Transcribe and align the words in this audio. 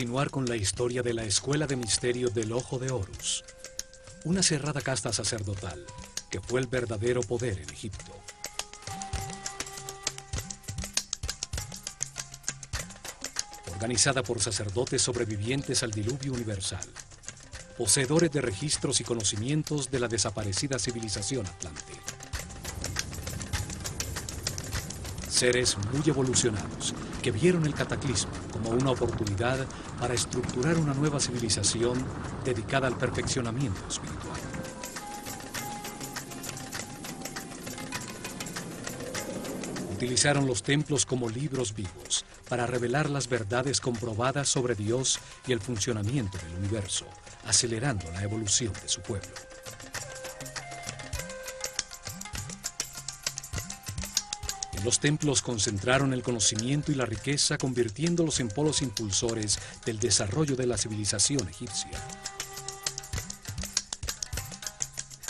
Continuar 0.00 0.30
con 0.30 0.46
la 0.46 0.56
historia 0.56 1.02
de 1.02 1.12
la 1.12 1.24
Escuela 1.24 1.66
de 1.66 1.76
Misterio 1.76 2.30
del 2.30 2.52
Ojo 2.52 2.78
de 2.78 2.90
Horus, 2.90 3.44
una 4.24 4.42
cerrada 4.42 4.80
casta 4.80 5.12
sacerdotal 5.12 5.84
que 6.30 6.40
fue 6.40 6.58
el 6.60 6.68
verdadero 6.68 7.20
poder 7.20 7.58
en 7.58 7.68
Egipto. 7.68 8.10
Organizada 13.74 14.22
por 14.22 14.40
sacerdotes 14.40 15.02
sobrevivientes 15.02 15.82
al 15.82 15.90
diluvio 15.90 16.32
universal, 16.32 16.88
poseedores 17.76 18.32
de 18.32 18.40
registros 18.40 19.02
y 19.02 19.04
conocimientos 19.04 19.90
de 19.90 20.00
la 20.00 20.08
desaparecida 20.08 20.78
civilización 20.78 21.44
atlante. 21.44 21.92
Seres 25.28 25.76
muy 25.92 26.08
evolucionados 26.08 26.94
que 27.20 27.30
vieron 27.30 27.66
el 27.66 27.74
cataclismo 27.74 28.32
como 28.52 28.70
una 28.70 28.90
oportunidad 28.90 29.66
para 29.98 30.14
estructurar 30.14 30.78
una 30.78 30.94
nueva 30.94 31.20
civilización 31.20 32.04
dedicada 32.44 32.86
al 32.86 32.96
perfeccionamiento 32.96 33.80
espiritual. 33.88 34.40
Utilizaron 39.94 40.46
los 40.46 40.62
templos 40.62 41.04
como 41.04 41.28
libros 41.28 41.74
vivos 41.74 42.24
para 42.48 42.66
revelar 42.66 43.10
las 43.10 43.28
verdades 43.28 43.80
comprobadas 43.80 44.48
sobre 44.48 44.74
Dios 44.74 45.20
y 45.46 45.52
el 45.52 45.60
funcionamiento 45.60 46.38
del 46.38 46.56
universo, 46.56 47.04
acelerando 47.44 48.10
la 48.10 48.22
evolución 48.22 48.72
de 48.72 48.88
su 48.88 49.02
pueblo. 49.02 49.49
Los 54.84 54.98
templos 54.98 55.42
concentraron 55.42 56.12
el 56.14 56.22
conocimiento 56.22 56.90
y 56.90 56.94
la 56.94 57.04
riqueza, 57.04 57.58
convirtiéndolos 57.58 58.40
en 58.40 58.48
polos 58.48 58.80
impulsores 58.80 59.58
del 59.84 59.98
desarrollo 59.98 60.56
de 60.56 60.66
la 60.66 60.78
civilización 60.78 61.46
egipcia. 61.48 62.00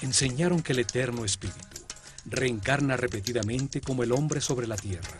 Enseñaron 0.02 0.62
que 0.62 0.72
el 0.72 0.78
eterno 0.78 1.24
espíritu 1.24 1.80
reencarna 2.26 2.96
repetidamente 2.96 3.80
como 3.80 4.02
el 4.02 4.12
hombre 4.12 4.40
sobre 4.40 4.66
la 4.66 4.76
tierra, 4.76 5.18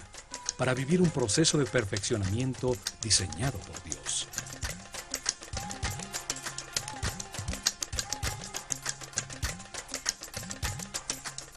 para 0.56 0.74
vivir 0.74 1.00
un 1.00 1.10
proceso 1.10 1.58
de 1.58 1.66
perfeccionamiento 1.66 2.76
diseñado 3.02 3.58
por 3.58 3.82
Dios. 3.82 4.28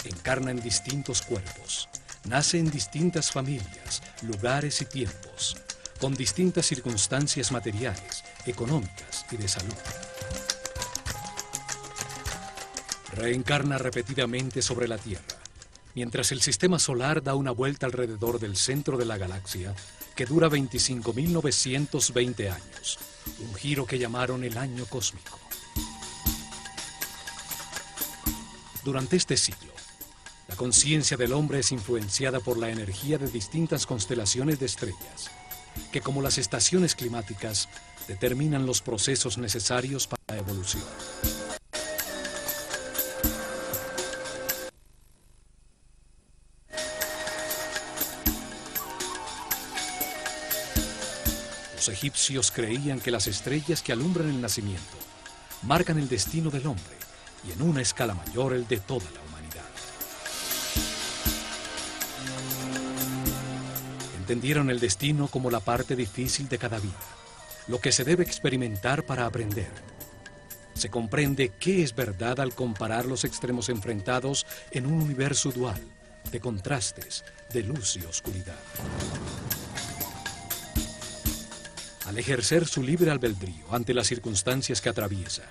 Encarna 0.05 0.51
en 0.51 0.61
distintos 0.61 1.21
cuerpos, 1.21 1.82
nace 2.25 2.57
en 2.57 2.69
distintas 2.69 3.31
familias, 3.31 4.01
lugares 4.21 4.81
y 4.81 4.85
tiempos, 4.85 5.57
con 5.99 6.13
distintas 6.13 6.65
circunstancias 6.65 7.51
materiales, 7.51 8.23
económicas 8.45 9.25
y 9.31 9.37
de 9.37 9.47
salud. 9.47 9.73
Reencarna 13.13 13.77
repetidamente 13.77 14.61
sobre 14.61 14.87
la 14.87 14.97
Tierra, 14.97 15.23
mientras 15.95 16.31
el 16.31 16.41
sistema 16.41 16.79
solar 16.79 17.21
da 17.21 17.35
una 17.35 17.51
vuelta 17.51 17.85
alrededor 17.85 18.39
del 18.39 18.57
centro 18.57 18.97
de 18.97 19.05
la 19.05 19.17
galaxia, 19.17 19.75
que 20.15 20.25
dura 20.25 20.49
25.920 20.49 22.51
años, 22.51 22.99
un 23.39 23.53
giro 23.55 23.85
que 23.85 23.99
llamaron 23.99 24.43
el 24.43 24.57
año 24.57 24.85
cósmico. 24.85 25.39
Durante 28.83 29.15
este 29.15 29.37
siglo, 29.37 29.71
conciencia 30.55 31.17
del 31.17 31.33
hombre 31.33 31.59
es 31.59 31.71
influenciada 31.71 32.39
por 32.39 32.57
la 32.57 32.69
energía 32.69 33.17
de 33.17 33.27
distintas 33.27 33.85
constelaciones 33.85 34.59
de 34.59 34.65
estrellas, 34.65 35.31
que 35.91 36.01
como 36.01 36.21
las 36.21 36.37
estaciones 36.37 36.95
climáticas 36.95 37.69
determinan 38.07 38.65
los 38.65 38.81
procesos 38.81 39.37
necesarios 39.37 40.07
para 40.07 40.21
la 40.27 40.37
evolución. 40.37 40.83
Los 51.75 51.89
egipcios 51.89 52.51
creían 52.51 53.01
que 53.01 53.11
las 53.11 53.27
estrellas 53.27 53.81
que 53.81 53.91
alumbran 53.91 54.29
el 54.29 54.39
nacimiento 54.39 54.97
marcan 55.63 55.99
el 55.99 56.07
destino 56.07 56.49
del 56.49 56.67
hombre 56.67 56.95
y 57.45 57.51
en 57.51 57.61
una 57.61 57.81
escala 57.81 58.13
mayor 58.13 58.53
el 58.53 58.67
de 58.67 58.77
toda 58.77 59.03
la 59.11 59.19
humanidad. 59.19 59.32
Entendieron 64.23 64.69
el 64.69 64.79
destino 64.79 65.27
como 65.27 65.51
la 65.51 65.59
parte 65.59 65.97
difícil 65.97 66.47
de 66.47 66.57
cada 66.57 66.79
vida, 66.79 66.97
lo 67.67 67.81
que 67.81 67.91
se 67.91 68.05
debe 68.05 68.23
experimentar 68.23 69.03
para 69.03 69.25
aprender. 69.25 69.69
Se 70.75 70.87
comprende 70.87 71.51
qué 71.59 71.83
es 71.83 71.93
verdad 71.93 72.39
al 72.39 72.55
comparar 72.55 73.05
los 73.05 73.25
extremos 73.25 73.67
enfrentados 73.67 74.45
en 74.71 74.85
un 74.85 75.01
universo 75.01 75.51
dual, 75.51 75.81
de 76.31 76.39
contrastes, 76.39 77.25
de 77.51 77.63
luz 77.63 77.97
y 77.97 78.05
oscuridad. 78.05 78.55
Al 82.05 82.17
ejercer 82.17 82.65
su 82.65 82.81
libre 82.81 83.11
albedrío 83.11 83.73
ante 83.73 83.93
las 83.93 84.07
circunstancias 84.07 84.79
que 84.79 84.87
atraviesa, 84.87 85.43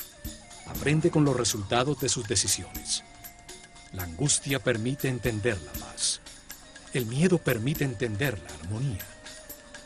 aprende 0.65 1.11
con 1.11 1.27
los 1.27 1.37
resultados 1.37 2.00
de 2.00 2.09
sus 2.09 2.27
decisiones. 2.27 3.05
La 3.93 4.05
angustia 4.05 4.61
permite 4.61 5.09
entenderla 5.09 5.72
más. 5.78 6.22
El 6.94 7.06
miedo 7.06 7.38
permite 7.38 7.84
entender 7.84 8.38
la 8.38 8.54
armonía. 8.54 9.00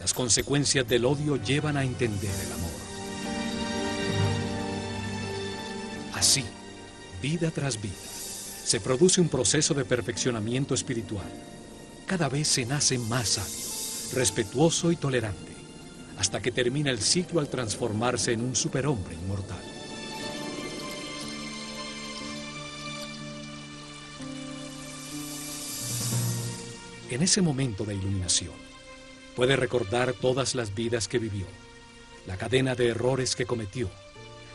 Las 0.01 0.13
consecuencias 0.13 0.89
del 0.89 1.05
odio 1.05 1.37
llevan 1.37 1.77
a 1.77 1.85
entender 1.85 2.31
el 2.47 2.53
amor. 2.53 2.71
Así, 6.15 6.45
vida 7.23 7.51
tras 7.53 7.81
vida, 7.81 7.95
se 8.65 8.81
produce 8.81 9.21
un 9.21 9.29
proceso 9.29 9.73
de 9.75 9.85
perfeccionamiento 9.85 10.75
espiritual. 10.75 11.31
Cada 12.07 12.29
vez 12.29 12.49
se 12.49 12.67
nace 12.67 12.99
más 12.99 13.29
sabio, 13.29 14.19
respetuoso 14.19 14.91
y 14.91 14.97
tolerante, 14.97 15.53
hasta 16.19 16.41
que 16.41 16.51
termina 16.51 16.91
el 16.91 17.01
ciclo 17.01 17.39
al 17.39 17.49
transformarse 17.49 18.33
en 18.33 18.41
un 18.41 18.57
superhombre 18.57 19.15
inmortal. 19.15 19.76
En 27.09 27.23
ese 27.23 27.41
momento 27.41 27.85
de 27.85 27.95
iluminación, 27.95 28.55
puede 29.37 29.55
recordar 29.55 30.13
todas 30.15 30.57
las 30.57 30.75
vidas 30.75 31.07
que 31.07 31.21
vivió, 31.21 31.47
la 32.27 32.37
cadena 32.37 32.75
de 32.75 32.89
errores 32.89 33.37
que 33.37 33.47
cometió, 33.47 33.89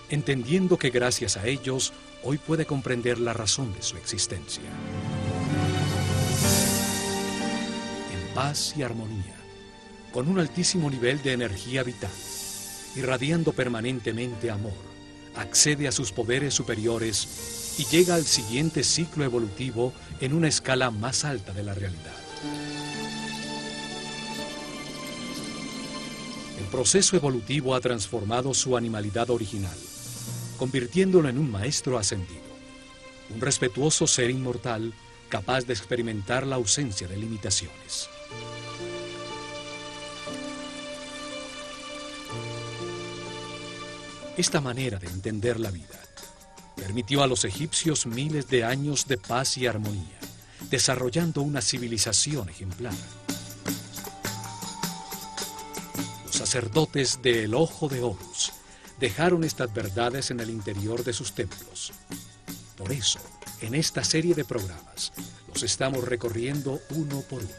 entendiendo 0.09 0.77
que 0.77 0.89
gracias 0.89 1.37
a 1.37 1.47
ellos 1.47 1.93
hoy 2.23 2.37
puede 2.37 2.65
comprender 2.65 3.19
la 3.19 3.31
razón 3.31 3.73
de 3.73 3.81
su 3.81 3.95
existencia. 3.95 4.63
En 8.11 8.35
paz 8.35 8.73
y 8.75 8.83
armonía, 8.83 9.35
con 10.11 10.27
un 10.27 10.37
altísimo 10.37 10.89
nivel 10.89 11.21
de 11.23 11.31
energía 11.31 11.83
vital, 11.83 12.11
irradiando 12.97 13.53
permanentemente 13.53 14.51
amor, 14.51 14.73
accede 15.35 15.87
a 15.87 15.93
sus 15.93 16.11
poderes 16.11 16.53
superiores 16.53 17.77
y 17.77 17.85
llega 17.85 18.15
al 18.15 18.25
siguiente 18.25 18.83
ciclo 18.83 19.23
evolutivo 19.23 19.93
en 20.19 20.33
una 20.33 20.49
escala 20.49 20.91
más 20.91 21.23
alta 21.23 21.53
de 21.53 21.63
la 21.63 21.73
realidad. 21.73 22.20
El 26.61 26.67
proceso 26.67 27.15
evolutivo 27.15 27.73
ha 27.73 27.81
transformado 27.81 28.53
su 28.53 28.77
animalidad 28.77 29.31
original, 29.31 29.75
convirtiéndolo 30.59 31.27
en 31.27 31.39
un 31.39 31.49
maestro 31.49 31.97
ascendido, 31.97 32.39
un 33.33 33.41
respetuoso 33.41 34.05
ser 34.05 34.29
inmortal 34.29 34.93
capaz 35.27 35.65
de 35.65 35.73
experimentar 35.73 36.45
la 36.45 36.57
ausencia 36.57 37.07
de 37.07 37.17
limitaciones. 37.17 38.09
Esta 44.37 44.61
manera 44.61 44.99
de 44.99 45.07
entender 45.07 45.59
la 45.59 45.71
vida 45.71 45.99
permitió 46.75 47.23
a 47.23 47.27
los 47.27 47.43
egipcios 47.43 48.05
miles 48.05 48.47
de 48.49 48.65
años 48.65 49.07
de 49.07 49.17
paz 49.17 49.57
y 49.57 49.65
armonía, 49.65 50.19
desarrollando 50.69 51.41
una 51.41 51.61
civilización 51.61 52.49
ejemplar. 52.49 52.93
Sacerdotes 56.51 57.21
del 57.21 57.55
Ojo 57.55 57.87
de 57.87 58.01
Horus 58.01 58.51
dejaron 58.99 59.45
estas 59.45 59.73
verdades 59.73 60.31
en 60.31 60.41
el 60.41 60.49
interior 60.49 61.01
de 61.01 61.13
sus 61.13 61.31
templos. 61.31 61.93
Por 62.75 62.91
eso, 62.91 63.19
en 63.61 63.73
esta 63.73 64.03
serie 64.03 64.35
de 64.35 64.43
programas, 64.43 65.13
los 65.47 65.63
estamos 65.63 66.03
recorriendo 66.03 66.81
uno 66.89 67.21
por 67.21 67.41
uno. 67.41 67.51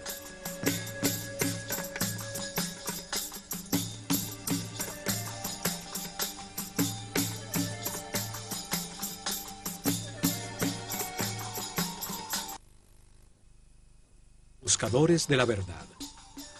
Buscadores 14.60 15.26
de 15.28 15.38
la 15.38 15.46
verdad. 15.46 15.86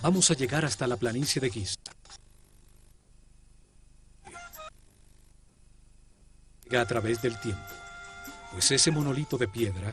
Vamos 0.01 0.31
a 0.31 0.35
llegar 0.35 0.65
hasta 0.65 0.87
la 0.87 0.97
planicie 0.97 1.39
de 1.39 1.51
Giza. 1.51 1.82
A 6.81 6.87
través 6.87 7.21
del 7.21 7.39
tiempo, 7.39 7.63
pues 8.53 8.71
ese 8.71 8.91
monolito 8.91 9.37
de 9.39 9.49
piedra 9.49 9.93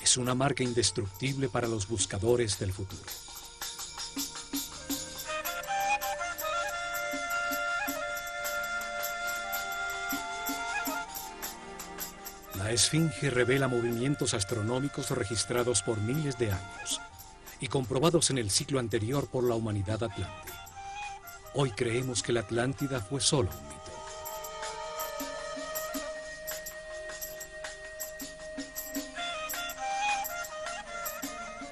es 0.00 0.16
una 0.16 0.34
marca 0.34 0.62
indestructible 0.62 1.48
para 1.48 1.68
los 1.68 1.88
buscadores 1.88 2.58
del 2.58 2.72
futuro. 2.72 3.02
La 12.56 12.70
esfinge 12.72 13.30
revela 13.30 13.68
movimientos 13.68 14.34
astronómicos 14.34 15.10
registrados 15.10 15.82
por 15.82 15.98
miles 15.98 16.38
de 16.38 16.52
años 16.52 17.00
y 17.60 17.68
comprobados 17.68 18.30
en 18.30 18.38
el 18.38 18.50
ciclo 18.50 18.78
anterior 18.78 19.28
por 19.28 19.44
la 19.44 19.54
humanidad 19.54 20.02
atlante. 20.02 20.52
Hoy 21.52 21.72
creemos 21.72 22.22
que 22.22 22.32
la 22.32 22.40
Atlántida 22.40 23.00
fue 23.00 23.20
solo 23.20 23.50
un 23.50 23.79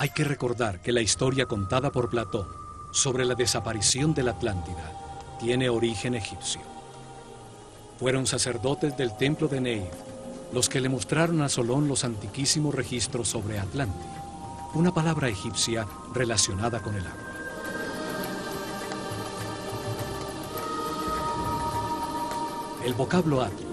Hay 0.00 0.10
que 0.10 0.22
recordar 0.22 0.80
que 0.80 0.92
la 0.92 1.00
historia 1.00 1.46
contada 1.46 1.90
por 1.90 2.08
Platón 2.08 2.46
sobre 2.92 3.24
la 3.24 3.34
desaparición 3.34 4.14
de 4.14 4.22
la 4.22 4.30
Atlántida 4.30 4.92
tiene 5.40 5.68
origen 5.68 6.14
egipcio. 6.14 6.60
Fueron 7.98 8.24
sacerdotes 8.24 8.96
del 8.96 9.16
templo 9.16 9.48
de 9.48 9.60
Neith 9.60 9.92
los 10.52 10.68
que 10.68 10.80
le 10.80 10.88
mostraron 10.88 11.42
a 11.42 11.48
Solón 11.48 11.88
los 11.88 12.04
antiquísimos 12.04 12.74
registros 12.76 13.28
sobre 13.28 13.58
Atlántida, 13.58 14.70
una 14.74 14.94
palabra 14.94 15.28
egipcia 15.28 15.84
relacionada 16.14 16.80
con 16.80 16.94
el 16.94 17.04
agua. 17.04 17.28
El 22.84 22.94
vocablo 22.94 23.42
Atl 23.42 23.64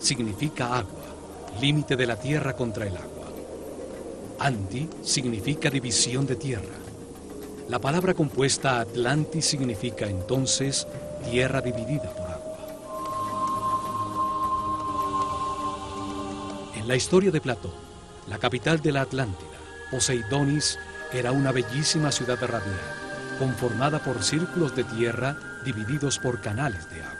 significa 0.00 0.78
agua, 0.78 1.04
límite 1.60 1.96
de 1.96 2.06
la 2.06 2.16
tierra 2.16 2.56
contra 2.56 2.86
el 2.86 2.96
agua. 2.96 3.15
Anti 4.38 4.88
significa 5.02 5.70
división 5.70 6.26
de 6.26 6.36
tierra. 6.36 6.76
La 7.68 7.78
palabra 7.80 8.14
compuesta 8.14 8.80
Atlantis 8.80 9.46
significa 9.46 10.06
entonces 10.06 10.86
tierra 11.30 11.60
dividida 11.60 12.10
por 12.14 12.26
En 16.86 16.86
la 16.86 16.94
historia 16.94 17.32
de 17.32 17.40
Platón, 17.40 17.72
la 18.28 18.38
capital 18.38 18.80
de 18.80 18.92
la 18.92 19.00
Atlántida, 19.00 19.58
Poseidonis, 19.90 20.78
era 21.12 21.32
una 21.32 21.50
bellísima 21.50 22.12
ciudad 22.12 22.38
radial, 22.40 22.78
conformada 23.40 23.98
por 23.98 24.22
círculos 24.22 24.76
de 24.76 24.84
tierra 24.84 25.36
divididos 25.64 26.20
por 26.20 26.40
canales 26.40 26.88
de 26.90 27.02
agua. 27.02 27.15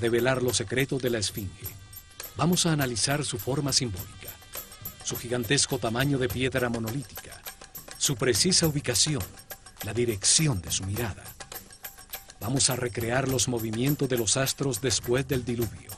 Develar 0.00 0.42
los 0.42 0.56
secretos 0.56 1.00
de 1.02 1.10
la 1.10 1.18
Esfinge, 1.18 1.68
vamos 2.36 2.66
a 2.66 2.72
analizar 2.72 3.24
su 3.24 3.38
forma 3.38 3.72
simbólica, 3.72 4.30
su 5.04 5.16
gigantesco 5.16 5.78
tamaño 5.78 6.18
de 6.18 6.28
piedra 6.28 6.68
monolítica, 6.68 7.40
su 7.98 8.16
precisa 8.16 8.66
ubicación, 8.66 9.22
la 9.84 9.92
dirección 9.92 10.60
de 10.60 10.70
su 10.70 10.84
mirada 10.84 11.24
Vamos 12.40 12.70
a 12.70 12.76
recrear 12.76 13.28
los 13.28 13.48
movimientos 13.48 14.08
de 14.08 14.16
los 14.16 14.38
astros 14.38 14.80
después 14.80 15.28
del 15.28 15.44
diluvio, 15.44 15.90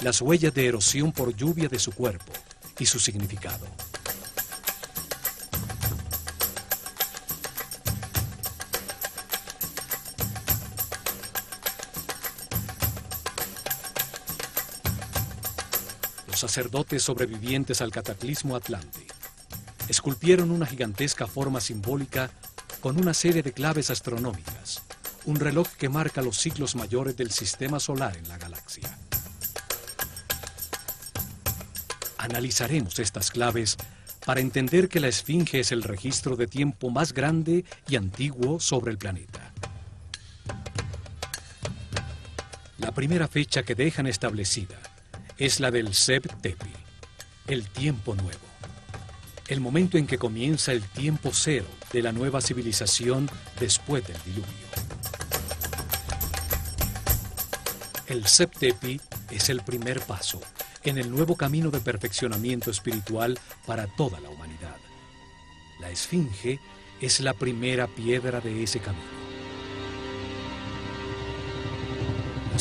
las 0.00 0.20
huellas 0.20 0.52
de 0.52 0.66
erosión 0.66 1.12
por 1.12 1.36
lluvia 1.36 1.68
de 1.68 1.78
su 1.78 1.92
cuerpo 1.92 2.32
y 2.80 2.86
su 2.86 2.98
significado. 2.98 3.64
Sacerdotes 16.42 17.04
sobrevivientes 17.04 17.80
al 17.80 17.92
cataclismo 17.92 18.56
atlante 18.56 19.06
esculpieron 19.88 20.50
una 20.50 20.66
gigantesca 20.66 21.28
forma 21.28 21.60
simbólica 21.60 22.30
con 22.80 22.98
una 22.98 23.14
serie 23.14 23.44
de 23.44 23.52
claves 23.52 23.90
astronómicas 23.90 24.82
un 25.24 25.36
reloj 25.36 25.68
que 25.78 25.88
marca 25.88 26.20
los 26.20 26.36
ciclos 26.36 26.74
mayores 26.74 27.16
del 27.16 27.30
sistema 27.30 27.78
solar 27.78 28.16
en 28.16 28.26
la 28.26 28.38
galaxia. 28.38 28.98
Analizaremos 32.18 32.98
estas 32.98 33.30
claves 33.30 33.76
para 34.26 34.40
entender 34.40 34.88
que 34.88 34.98
la 34.98 35.06
Esfinge 35.06 35.60
es 35.60 35.70
el 35.70 35.84
registro 35.84 36.34
de 36.34 36.48
tiempo 36.48 36.90
más 36.90 37.12
grande 37.12 37.64
y 37.88 37.94
antiguo 37.94 38.58
sobre 38.58 38.90
el 38.90 38.98
planeta. 38.98 39.52
La 42.78 42.90
primera 42.90 43.28
fecha 43.28 43.62
que 43.62 43.76
dejan 43.76 44.08
establecida 44.08 44.91
es 45.42 45.58
la 45.58 45.72
del 45.72 45.92
Seb 45.92 46.22
Tepi, 46.40 46.70
el 47.48 47.68
tiempo 47.68 48.14
nuevo, 48.14 48.38
el 49.48 49.60
momento 49.60 49.98
en 49.98 50.06
que 50.06 50.16
comienza 50.16 50.70
el 50.70 50.84
tiempo 50.84 51.30
cero 51.32 51.66
de 51.92 52.00
la 52.00 52.12
nueva 52.12 52.40
civilización 52.40 53.28
después 53.58 54.06
del 54.06 54.16
diluvio. 54.24 54.46
El 58.06 58.24
Septepi 58.24 59.00
es 59.32 59.48
el 59.48 59.62
primer 59.62 60.00
paso 60.02 60.40
en 60.84 60.96
el 60.96 61.10
nuevo 61.10 61.34
camino 61.34 61.72
de 61.72 61.80
perfeccionamiento 61.80 62.70
espiritual 62.70 63.36
para 63.66 63.88
toda 63.88 64.20
la 64.20 64.28
humanidad. 64.28 64.76
La 65.80 65.90
Esfinge 65.90 66.60
es 67.00 67.18
la 67.18 67.34
primera 67.34 67.88
piedra 67.88 68.40
de 68.40 68.62
ese 68.62 68.78
camino. 68.78 69.21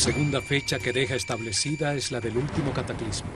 Segunda 0.01 0.41
fecha 0.41 0.79
que 0.79 0.93
deja 0.93 1.13
establecida 1.13 1.93
es 1.93 2.11
la 2.11 2.19
del 2.19 2.35
último 2.35 2.73
cataclismo, 2.73 3.29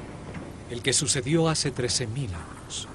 el 0.71 0.81
que 0.81 0.93
sucedió 0.93 1.47
hace 1.47 1.71
13.000 1.71 2.29
años. 2.29 2.87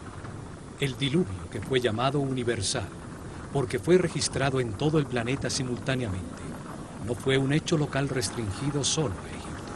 El 0.81 0.99
diluvio 0.99 1.49
que 1.53 1.61
fue 1.61 1.79
llamado 1.79 2.19
universal, 2.19 2.89
porque 3.53 3.79
fue 3.79 3.97
registrado 3.97 4.59
en 4.59 4.73
todo 4.73 4.99
el 4.99 5.07
planeta 5.07 5.49
simultáneamente 5.51 6.43
no 7.07 7.15
fue 7.15 7.39
un 7.39 7.53
hecho 7.53 7.79
local 7.79 8.09
restringido 8.09 8.83
solo 8.83 9.15
a 9.15 9.29
Egipto. 9.29 9.73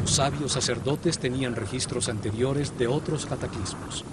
Los 0.00 0.10
sabios 0.10 0.50
sacerdotes 0.50 1.20
tenían 1.20 1.54
registros 1.54 2.08
anteriores 2.08 2.76
de 2.76 2.88
otros 2.88 3.24
cataclismos, 3.24 4.04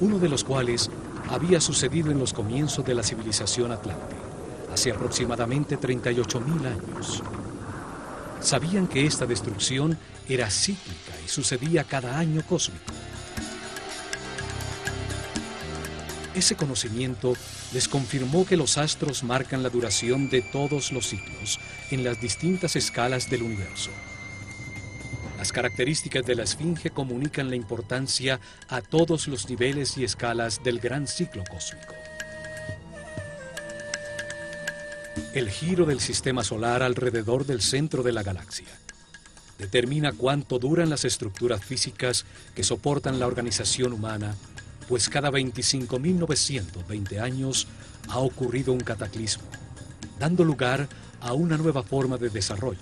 uno 0.00 0.18
de 0.18 0.30
los 0.30 0.44
cuales 0.44 0.90
había 1.28 1.60
sucedido 1.60 2.10
en 2.10 2.18
los 2.18 2.32
comienzos 2.32 2.86
de 2.86 2.94
la 2.94 3.02
civilización 3.02 3.70
atlante, 3.70 4.27
hace 4.78 4.92
aproximadamente 4.92 5.76
38.000 5.76 6.66
años. 6.66 7.20
Sabían 8.40 8.86
que 8.86 9.06
esta 9.06 9.26
destrucción 9.26 9.98
era 10.28 10.48
cíclica 10.48 11.14
y 11.24 11.28
sucedía 11.28 11.82
cada 11.82 12.16
año 12.16 12.44
cósmico. 12.48 12.92
Ese 16.32 16.54
conocimiento 16.54 17.34
les 17.72 17.88
confirmó 17.88 18.46
que 18.46 18.56
los 18.56 18.78
astros 18.78 19.24
marcan 19.24 19.64
la 19.64 19.68
duración 19.68 20.30
de 20.30 20.42
todos 20.42 20.92
los 20.92 21.08
ciclos 21.08 21.58
en 21.90 22.04
las 22.04 22.20
distintas 22.20 22.76
escalas 22.76 23.28
del 23.28 23.42
universo. 23.42 23.90
Las 25.38 25.50
características 25.50 26.24
de 26.24 26.36
la 26.36 26.44
Esfinge 26.44 26.90
comunican 26.90 27.50
la 27.50 27.56
importancia 27.56 28.38
a 28.68 28.80
todos 28.80 29.26
los 29.26 29.50
niveles 29.50 29.98
y 29.98 30.04
escalas 30.04 30.62
del 30.62 30.78
gran 30.78 31.08
ciclo 31.08 31.42
cósmico. 31.50 31.97
El 35.34 35.50
giro 35.50 35.84
del 35.84 36.00
sistema 36.00 36.42
solar 36.42 36.82
alrededor 36.82 37.44
del 37.44 37.60
centro 37.60 38.02
de 38.02 38.12
la 38.12 38.22
galaxia 38.22 38.66
determina 39.58 40.12
cuánto 40.12 40.58
duran 40.58 40.88
las 40.88 41.04
estructuras 41.04 41.62
físicas 41.62 42.24
que 42.54 42.64
soportan 42.64 43.20
la 43.20 43.26
organización 43.26 43.92
humana 43.92 44.34
pues 44.88 45.10
cada 45.10 45.30
25.920 45.30 47.20
años 47.20 47.66
ha 48.08 48.20
ocurrido 48.20 48.72
un 48.72 48.80
cataclismo, 48.80 49.44
dando 50.18 50.44
lugar 50.44 50.88
a 51.20 51.34
una 51.34 51.58
nueva 51.58 51.82
forma 51.82 52.16
de 52.16 52.30
desarrollo, 52.30 52.80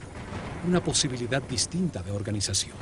una 0.69 0.85
posibilidad 0.85 1.43
distinta 1.43 2.05
de 2.05 2.13
organización. 2.13 2.77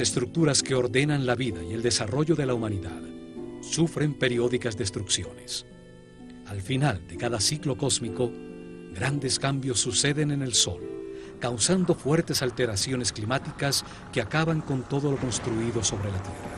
Estructuras 0.00 0.62
que 0.62 0.74
ordenan 0.74 1.26
la 1.26 1.34
vida 1.34 1.62
y 1.62 1.74
el 1.74 1.82
desarrollo 1.82 2.34
de 2.34 2.46
la 2.46 2.54
humanidad 2.54 3.02
sufren 3.60 4.14
periódicas 4.14 4.76
destrucciones. 4.76 5.66
Al 6.46 6.62
final 6.62 7.06
de 7.06 7.18
cada 7.18 7.38
ciclo 7.38 7.76
cósmico, 7.76 8.32
grandes 8.94 9.38
cambios 9.38 9.78
suceden 9.78 10.30
en 10.30 10.42
el 10.42 10.54
Sol 10.54 10.90
causando 11.40 11.94
fuertes 11.94 12.42
alteraciones 12.42 13.12
climáticas 13.12 13.84
que 14.12 14.20
acaban 14.20 14.60
con 14.60 14.82
todo 14.82 15.10
lo 15.10 15.16
construido 15.16 15.82
sobre 15.82 16.12
la 16.12 16.22
Tierra. 16.22 16.50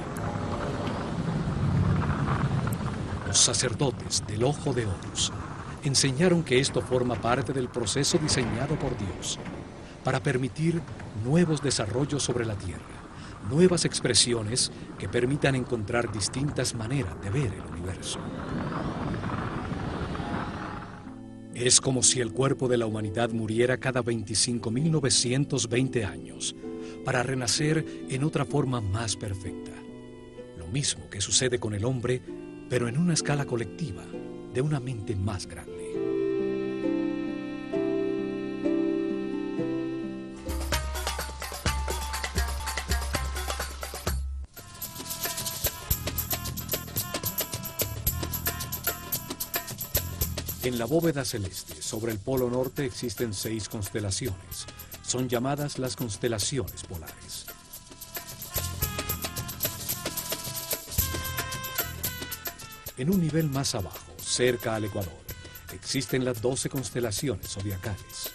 Los 3.29 3.39
sacerdotes 3.39 4.25
del 4.27 4.45
ojo 4.45 4.75
de 4.75 4.87
Horus 4.87 5.33
enseñaron 5.85 6.43
que 6.43 6.59
esto 6.59 6.83
forma 6.83 7.15
parte 7.15 7.53
del 7.53 7.69
proceso 7.69 8.19
diseñado 8.19 8.79
por 8.79 8.97
Dios 8.99 9.39
para 10.05 10.21
permitir 10.21 10.83
nuevos 11.25 11.63
desarrollos 11.63 12.23
sobre 12.23 12.45
la 12.45 12.57
Tierra, 12.57 12.92
nuevas 13.49 13.85
expresiones 13.85 14.73
que 14.99 15.09
permitan 15.09 15.55
encontrar 15.55 16.13
distintas 16.13 16.75
maneras 16.75 17.21
de 17.23 17.31
ver 17.31 17.53
el 17.53 17.73
universo. 17.73 18.19
Es 21.55 21.81
como 21.81 22.03
si 22.03 22.21
el 22.21 22.33
cuerpo 22.33 22.67
de 22.67 22.79
la 22.79 22.87
humanidad 22.87 23.31
muriera 23.31 23.77
cada 23.77 24.03
25.920 24.03 26.05
años 26.05 26.57
para 27.05 27.23
renacer 27.23 27.85
en 28.09 28.25
otra 28.25 28.45
forma 28.45 28.81
más 28.81 29.17
perfecta. 29.17 29.73
Lo 30.59 30.67
mismo 30.69 31.09
que 31.11 31.21
sucede 31.21 31.59
con 31.59 31.75
el 31.75 31.85
hombre, 31.85 32.23
pero 32.69 32.89
en 32.89 32.97
una 32.97 33.15
escala 33.15 33.45
colectiva, 33.45 34.05
de 34.55 34.61
una 34.61 34.81
mente 34.81 35.15
más 35.15 35.47
grande. 35.47 35.72
La 50.83 50.87
bóveda 50.87 51.25
celeste, 51.25 51.81
sobre 51.81 52.11
el 52.11 52.19
polo 52.19 52.51
norte, 52.51 52.85
existen 52.85 53.33
seis 53.33 53.69
constelaciones. 53.69 54.67
Son 55.07 55.29
llamadas 55.29 55.79
las 55.79 55.95
constelaciones 55.95 56.83
polares. 56.83 57.47
En 62.97 63.11
un 63.11 63.21
nivel 63.21 63.49
más 63.49 63.77
abajo, 63.77 64.12
cerca 64.21 64.75
al 64.75 64.87
Ecuador, 64.87 65.12
existen 65.73 66.25
las 66.25 66.43
doce 66.43 66.69
constelaciones 66.69 67.47
zodiacales. 67.51 68.33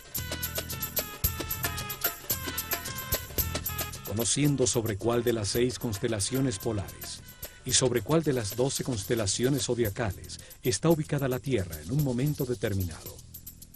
Conociendo 4.05 4.65
sobre 4.67 4.95
cuál 4.95 5.21
de 5.21 5.33
las 5.33 5.49
seis 5.49 5.77
constelaciones 5.77 6.59
polares 6.59 7.19
y 7.65 7.73
sobre 7.73 8.03
cuál 8.03 8.23
de 8.23 8.31
las 8.31 8.55
doce 8.55 8.85
constelaciones 8.85 9.65
zodiacales 9.65 10.39
está 10.69 10.89
ubicada 10.89 11.27
la 11.27 11.39
Tierra 11.39 11.79
en 11.81 11.91
un 11.91 12.03
momento 12.03 12.45
determinado, 12.45 13.17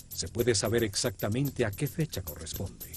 se 0.10 0.28
puede 0.28 0.54
saber 0.56 0.84
exactamente 0.84 1.64
a 1.66 1.72
qué 1.72 1.88
fecha 1.88 2.22
corresponde. 2.22 2.92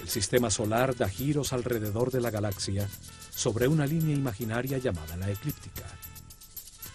El 0.00 0.08
sistema 0.08 0.50
solar 0.50 0.96
da 0.96 1.08
giros 1.08 1.52
alrededor 1.52 2.10
de 2.10 2.20
la 2.20 2.30
galaxia 2.30 2.88
sobre 3.34 3.68
una 3.68 3.86
línea 3.86 4.14
imaginaria 4.14 4.78
llamada 4.78 5.16
la 5.16 5.30
eclíptica. 5.30 5.84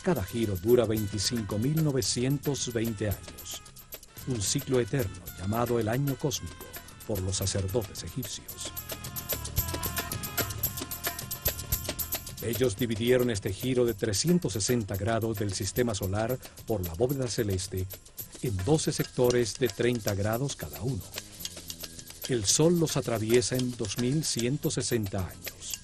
Cada 0.04 0.24
giro 0.24 0.56
dura 0.56 0.86
25.920 0.86 3.02
años, 3.02 3.64
un 4.28 4.40
ciclo 4.42 4.80
eterno 4.80 5.24
llamado 5.40 5.80
el 5.80 5.88
año 5.88 6.16
cósmico 6.16 6.66
por 7.08 7.20
los 7.22 7.38
sacerdotes 7.38 8.04
egipcios. 8.04 8.72
Ellos 12.48 12.78
dividieron 12.78 13.30
este 13.30 13.52
giro 13.52 13.86
de 13.86 13.94
360 13.94 14.96
grados 14.96 15.38
del 15.38 15.54
sistema 15.54 15.94
solar 15.94 16.40
por 16.66 16.86
la 16.86 16.94
bóveda 16.94 17.28
celeste 17.28 17.86
en 18.42 18.56
12 18.64 18.94
sectores 18.94 19.60
de 19.60 19.68
30 19.68 20.16
grados 20.16 20.56
cada 20.56 20.82
uno. 20.82 21.04
El 22.30 22.46
Sol 22.46 22.80
los 22.80 22.96
atraviesa 22.96 23.58
en 23.58 23.76
2160 23.76 25.20
años. 25.20 25.80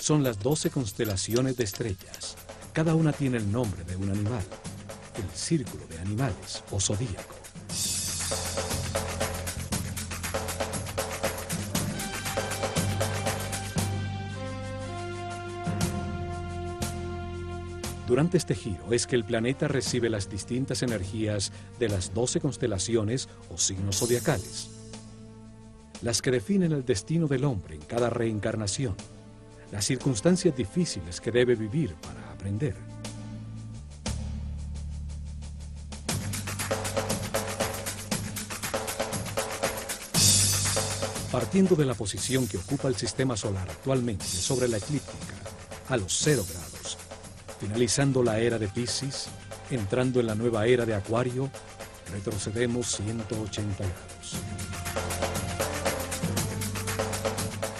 Son 0.00 0.24
las 0.24 0.38
12 0.38 0.70
constelaciones 0.70 1.58
de 1.58 1.64
estrellas. 1.64 2.36
Cada 2.72 2.94
una 2.94 3.12
tiene 3.12 3.36
el 3.36 3.52
nombre 3.52 3.84
de 3.84 3.96
un 3.96 4.08
animal. 4.08 4.44
El 5.16 5.38
círculo 5.38 5.86
de 5.88 5.98
animales 5.98 6.64
o 6.70 6.80
zodíaco. 6.80 7.41
Durante 18.12 18.36
este 18.36 18.54
giro 18.54 18.92
es 18.92 19.06
que 19.06 19.16
el 19.16 19.24
planeta 19.24 19.68
recibe 19.68 20.10
las 20.10 20.28
distintas 20.28 20.82
energías 20.82 21.50
de 21.78 21.88
las 21.88 22.12
12 22.12 22.40
constelaciones 22.40 23.26
o 23.48 23.56
signos 23.56 24.00
zodiacales, 24.00 24.68
las 26.02 26.20
que 26.20 26.30
definen 26.30 26.72
el 26.72 26.84
destino 26.84 27.26
del 27.26 27.46
hombre 27.46 27.76
en 27.76 27.80
cada 27.80 28.10
reencarnación, 28.10 28.94
las 29.70 29.86
circunstancias 29.86 30.54
difíciles 30.54 31.22
que 31.22 31.30
debe 31.30 31.54
vivir 31.54 31.94
para 32.02 32.32
aprender. 32.32 32.76
Partiendo 41.30 41.76
de 41.76 41.86
la 41.86 41.94
posición 41.94 42.46
que 42.46 42.58
ocupa 42.58 42.88
el 42.88 42.96
sistema 42.96 43.38
solar 43.38 43.70
actualmente 43.70 44.26
sobre 44.26 44.68
la 44.68 44.76
eclíptica, 44.76 45.34
a 45.88 45.96
los 45.96 46.12
cero 46.12 46.44
grados, 46.46 46.71
Finalizando 47.62 48.24
la 48.24 48.40
era 48.40 48.58
de 48.58 48.66
Pisces, 48.66 49.28
entrando 49.70 50.18
en 50.18 50.26
la 50.26 50.34
nueva 50.34 50.66
era 50.66 50.84
de 50.84 50.96
Acuario, 50.96 51.48
retrocedemos 52.12 52.96
180 52.96 53.84
grados. 53.84 54.36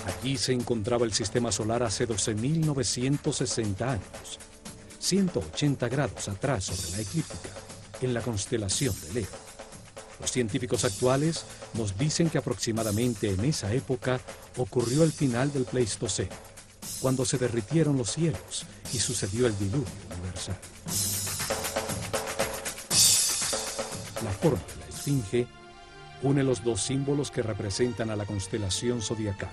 Aquí 0.07 0.39
se 0.39 0.53
encontraba 0.53 1.05
el 1.05 1.13
sistema 1.13 1.51
solar 1.51 1.83
hace 1.83 2.07
12.960 2.07 3.83
años, 3.83 4.39
180 5.01 5.89
grados 5.89 6.29
atrás 6.29 6.67
sobre 6.67 6.93
la 6.93 7.01
eclíptica, 7.01 7.51
en 8.03 8.15
la 8.15 8.21
constelación 8.21 8.95
de 9.01 9.15
Leo. 9.15 9.31
Los 10.21 10.31
científicos 10.31 10.85
actuales 10.85 11.45
nos 11.75 11.99
dicen 11.99 12.31
que 12.31 12.39
aproximadamente 12.39 13.31
en 13.31 13.45
esa 13.45 13.75
época 13.75 14.21
ocurrió 14.59 15.03
el 15.03 15.11
final 15.11 15.53
del 15.53 15.65
Pleistoceno 15.65 16.52
cuando 17.03 17.25
se 17.25 17.37
derritieron 17.37 17.99
los 17.99 18.13
cielos 18.13 18.65
y 18.93 18.99
sucedió 18.99 19.49
el 19.49 19.59
diluvio 19.59 19.85
universal. 20.17 20.57
La 24.25 24.31
forma 24.31 24.61
de 24.61 24.77
la 24.77 24.87
esfinge 24.87 25.49
une 26.23 26.45
los 26.45 26.63
dos 26.63 26.81
símbolos 26.81 27.33
que 27.33 27.43
representan 27.43 28.11
a 28.11 28.17
la 28.17 28.25
constelación 28.25 29.03
zodiacal 29.03 29.51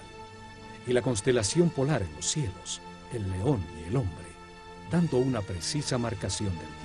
y 0.86 0.94
la 0.94 1.02
constelación 1.02 1.72
polar 1.72 2.04
en 2.04 2.16
los 2.16 2.26
cielos, 2.26 2.82
el 3.12 3.28
león 3.32 3.66
y 3.82 3.88
el 3.88 3.98
hombre, 3.98 4.28
dando 4.92 5.18
una 5.18 5.42
precisa 5.42 5.98
marcación 5.98 6.50
del 6.50 6.60
tiempo. 6.60 6.80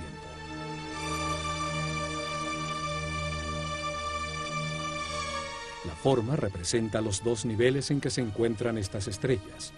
La 5.85 5.93
forma 5.93 6.35
representa 6.35 7.01
los 7.01 7.23
dos 7.23 7.45
niveles 7.45 7.91
en 7.91 8.01
que 8.01 8.09
se 8.09 8.21
encuentran 8.21 8.79
estas 8.79 9.07
estrellas, 9.07 9.71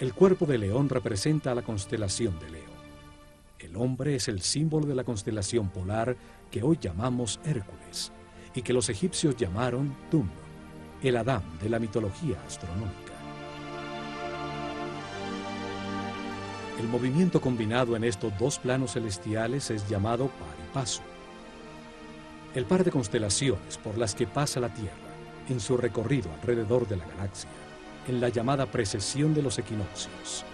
el 0.00 0.12
cuerpo 0.12 0.44
de 0.46 0.58
león 0.58 0.88
representa 0.88 1.52
a 1.52 1.54
la 1.54 1.62
constelación 1.62 2.38
de 2.40 2.50
Leo. 2.50 2.74
El 3.58 3.76
hombre 3.76 4.16
es 4.16 4.28
el 4.28 4.40
símbolo 4.42 4.86
de 4.86 4.94
la 4.94 5.04
constelación 5.04 5.68
polar 5.68 6.16
que 6.50 6.62
hoy 6.62 6.78
llamamos 6.80 7.40
Hércules 7.44 8.12
y 8.54 8.62
que 8.62 8.72
los 8.72 8.88
egipcios 8.88 9.36
llamaron 9.36 9.94
Tum, 10.10 10.28
el 11.02 11.16
Adán 11.16 11.42
de 11.62 11.68
la 11.68 11.78
mitología 11.78 12.42
astronómica. 12.46 13.12
El 16.80 16.88
movimiento 16.88 17.40
combinado 17.40 17.94
en 17.94 18.02
estos 18.04 18.36
dos 18.38 18.58
planos 18.58 18.92
celestiales 18.92 19.70
es 19.70 19.88
llamado 19.88 20.26
par 20.26 20.56
y 20.58 20.74
paso. 20.74 21.02
El 22.54 22.64
par 22.64 22.84
de 22.84 22.90
constelaciones 22.90 23.78
por 23.78 23.96
las 23.96 24.14
que 24.14 24.26
pasa 24.26 24.60
la 24.60 24.74
Tierra 24.74 24.92
en 25.48 25.60
su 25.60 25.76
recorrido 25.76 26.30
alrededor 26.40 26.86
de 26.88 26.96
la 26.96 27.06
galaxia 27.06 27.48
en 28.08 28.20
la 28.20 28.28
llamada 28.28 28.66
precesión 28.66 29.34
de 29.34 29.42
los 29.42 29.58
equinoccios. 29.58 30.44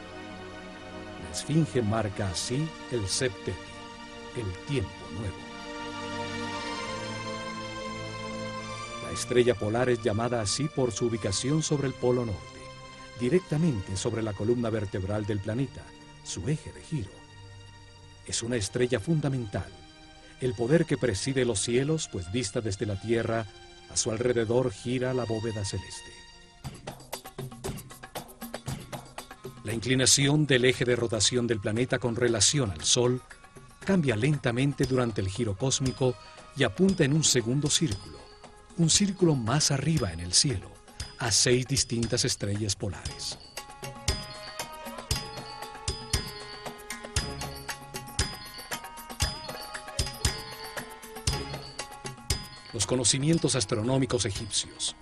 La 1.24 1.30
esfinge 1.30 1.82
marca 1.82 2.30
así 2.30 2.68
el 2.92 3.06
septeti, 3.08 3.58
el 4.36 4.66
tiempo 4.66 4.90
nuevo. 5.18 5.36
La 9.04 9.12
estrella 9.12 9.54
polar 9.54 9.88
es 9.88 10.02
llamada 10.02 10.40
así 10.40 10.68
por 10.68 10.92
su 10.92 11.06
ubicación 11.06 11.62
sobre 11.62 11.88
el 11.88 11.94
polo 11.94 12.24
norte, 12.24 12.60
directamente 13.18 13.96
sobre 13.96 14.22
la 14.22 14.32
columna 14.32 14.70
vertebral 14.70 15.26
del 15.26 15.40
planeta, 15.40 15.82
su 16.22 16.48
eje 16.48 16.72
de 16.72 16.82
giro. 16.82 17.10
Es 18.26 18.42
una 18.42 18.56
estrella 18.56 19.00
fundamental, 19.00 19.70
el 20.40 20.54
poder 20.54 20.86
que 20.86 20.96
preside 20.96 21.44
los 21.44 21.60
cielos, 21.60 22.08
pues 22.10 22.30
vista 22.32 22.60
desde 22.60 22.86
la 22.86 23.00
Tierra, 23.00 23.46
a 23.90 23.96
su 23.96 24.10
alrededor 24.10 24.72
gira 24.72 25.12
la 25.12 25.24
bóveda 25.24 25.64
celeste. 25.64 26.29
La 29.70 29.76
inclinación 29.76 30.48
del 30.48 30.64
eje 30.64 30.84
de 30.84 30.96
rotación 30.96 31.46
del 31.46 31.60
planeta 31.60 32.00
con 32.00 32.16
relación 32.16 32.72
al 32.72 32.82
Sol 32.82 33.22
cambia 33.78 34.16
lentamente 34.16 34.84
durante 34.84 35.20
el 35.20 35.28
giro 35.28 35.56
cósmico 35.56 36.16
y 36.56 36.64
apunta 36.64 37.04
en 37.04 37.12
un 37.12 37.22
segundo 37.22 37.70
círculo, 37.70 38.18
un 38.78 38.90
círculo 38.90 39.36
más 39.36 39.70
arriba 39.70 40.12
en 40.12 40.18
el 40.18 40.32
cielo, 40.32 40.72
a 41.20 41.30
seis 41.30 41.68
distintas 41.68 42.24
estrellas 42.24 42.74
polares. 42.74 43.38
Los 52.72 52.86
conocimientos 52.86 53.54
astronómicos 53.54 54.24
egipcios, 54.24 54.96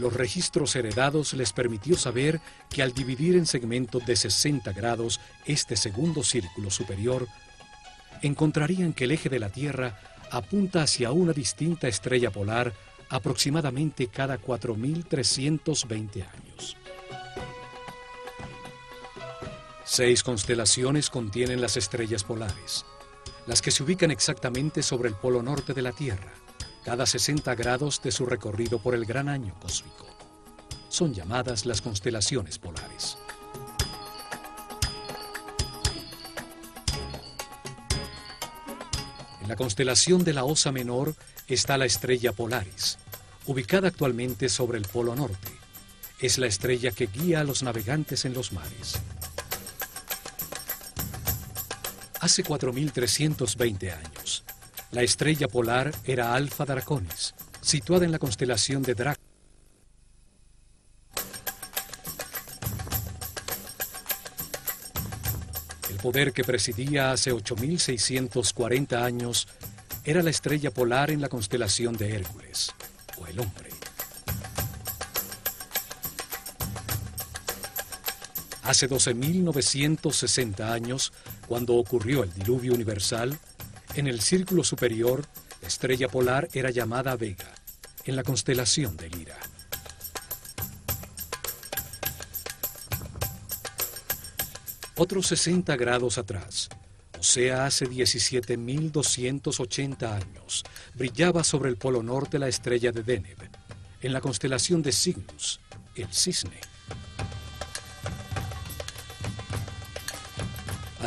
los 0.00 0.14
registros 0.14 0.74
heredados 0.74 1.34
les 1.34 1.52
permitió 1.52 1.96
saber 1.96 2.40
que 2.68 2.82
al 2.82 2.92
dividir 2.92 3.36
en 3.36 3.46
segmentos 3.46 4.04
de 4.04 4.16
60 4.16 4.72
grados 4.72 5.20
este 5.44 5.76
segundo 5.76 6.24
círculo 6.24 6.70
superior, 6.70 7.28
encontrarían 8.22 8.92
que 8.92 9.04
el 9.04 9.12
eje 9.12 9.28
de 9.28 9.38
la 9.38 9.50
Tierra 9.50 10.00
apunta 10.30 10.82
hacia 10.82 11.12
una 11.12 11.32
distinta 11.32 11.88
estrella 11.88 12.30
polar 12.30 12.72
aproximadamente 13.08 14.06
cada 14.06 14.40
4.320 14.40 16.26
años. 16.26 16.76
Seis 19.84 20.22
constelaciones 20.22 21.10
contienen 21.10 21.60
las 21.60 21.76
estrellas 21.76 22.22
polares, 22.22 22.84
las 23.46 23.60
que 23.60 23.72
se 23.72 23.82
ubican 23.82 24.12
exactamente 24.12 24.84
sobre 24.84 25.08
el 25.08 25.16
polo 25.16 25.42
norte 25.42 25.74
de 25.74 25.82
la 25.82 25.90
Tierra, 25.90 26.32
cada 26.84 27.06
60 27.06 27.54
grados 27.54 28.00
de 28.02 28.10
su 28.10 28.26
recorrido 28.26 28.78
por 28.78 28.94
el 28.94 29.04
gran 29.04 29.28
año 29.28 29.54
cósmico. 29.60 30.06
Son 30.88 31.14
llamadas 31.14 31.66
las 31.66 31.82
constelaciones 31.82 32.58
polares. 32.58 33.16
En 39.42 39.48
la 39.48 39.56
constelación 39.56 40.24
de 40.24 40.32
la 40.32 40.44
Osa 40.44 40.72
Menor 40.72 41.14
está 41.46 41.76
la 41.76 41.84
estrella 41.84 42.32
Polaris, 42.32 42.98
ubicada 43.46 43.88
actualmente 43.88 44.48
sobre 44.48 44.78
el 44.78 44.86
Polo 44.86 45.14
Norte. 45.14 45.52
Es 46.18 46.38
la 46.38 46.46
estrella 46.46 46.90
que 46.90 47.06
guía 47.06 47.40
a 47.40 47.44
los 47.44 47.62
navegantes 47.62 48.24
en 48.24 48.34
los 48.34 48.52
mares. 48.52 49.00
Hace 52.20 52.44
4.320 52.44 53.96
años, 53.96 54.19
la 54.92 55.02
estrella 55.02 55.46
polar 55.46 55.92
era 56.04 56.34
Alfa 56.34 56.64
Draconis, 56.64 57.34
situada 57.60 58.04
en 58.04 58.12
la 58.12 58.18
constelación 58.18 58.82
de 58.82 58.94
Draco. 58.94 59.20
El 65.90 65.96
poder 65.96 66.32
que 66.32 66.44
presidía 66.44 67.12
hace 67.12 67.32
8.640 67.32 69.00
años 69.00 69.46
era 70.04 70.22
la 70.22 70.30
estrella 70.30 70.70
polar 70.70 71.10
en 71.10 71.20
la 71.20 71.28
constelación 71.28 71.96
de 71.96 72.16
Hércules, 72.16 72.72
o 73.18 73.26
el 73.26 73.38
hombre. 73.38 73.70
Hace 78.62 78.88
12.960 78.88 80.60
años, 80.70 81.12
cuando 81.46 81.74
ocurrió 81.74 82.22
el 82.22 82.32
diluvio 82.32 82.72
universal, 82.72 83.38
en 83.94 84.06
el 84.06 84.20
círculo 84.20 84.62
superior, 84.64 85.24
la 85.62 85.68
estrella 85.68 86.08
polar 86.08 86.48
era 86.52 86.70
llamada 86.70 87.16
Vega, 87.16 87.54
en 88.04 88.16
la 88.16 88.22
constelación 88.22 88.96
de 88.96 89.08
Lira. 89.10 89.36
Otros 94.96 95.26
60 95.28 95.76
grados 95.76 96.18
atrás, 96.18 96.68
o 97.18 97.22
sea, 97.22 97.64
hace 97.66 97.88
17.280 97.88 100.12
años, 100.12 100.64
brillaba 100.94 101.44
sobre 101.44 101.70
el 101.70 101.76
polo 101.76 102.02
norte 102.02 102.38
la 102.38 102.48
estrella 102.48 102.92
de 102.92 103.02
Deneb, 103.02 103.38
en 104.02 104.12
la 104.12 104.20
constelación 104.20 104.82
de 104.82 104.92
Cygnus, 104.92 105.60
el 105.94 106.12
cisne. 106.12 106.60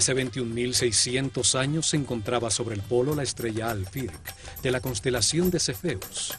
Hace 0.04 0.18
21.600 0.18 1.58
años 1.58 1.88
se 1.88 1.96
encontraba 1.96 2.52
sobre 2.52 2.76
el 2.76 2.82
polo 2.82 3.16
la 3.16 3.24
estrella 3.24 3.72
Alfirc, 3.72 4.36
de 4.62 4.70
la 4.70 4.82
constelación 4.82 5.50
de 5.50 5.62
Cefeus. 5.62 6.34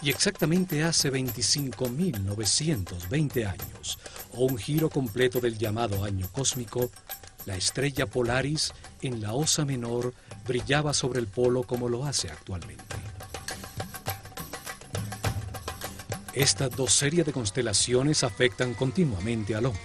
Y 0.00 0.10
exactamente 0.10 0.84
hace 0.84 1.10
25.920 1.10 3.48
años, 3.48 3.98
o 4.34 4.44
un 4.44 4.56
giro 4.56 4.90
completo 4.90 5.40
del 5.40 5.58
llamado 5.58 6.04
año 6.04 6.28
cósmico, 6.30 6.88
la 7.46 7.56
estrella 7.56 8.06
Polaris 8.06 8.72
en 9.02 9.20
la 9.20 9.32
Osa 9.32 9.64
Menor 9.64 10.14
brillaba 10.46 10.94
sobre 10.94 11.18
el 11.18 11.26
polo 11.26 11.64
como 11.64 11.88
lo 11.88 12.06
hace 12.06 12.30
actualmente. 12.30 12.93
Estas 16.34 16.74
dos 16.74 16.92
series 16.92 17.24
de 17.24 17.32
constelaciones 17.32 18.24
afectan 18.24 18.74
continuamente 18.74 19.54
al 19.54 19.66
hombre. 19.66 19.80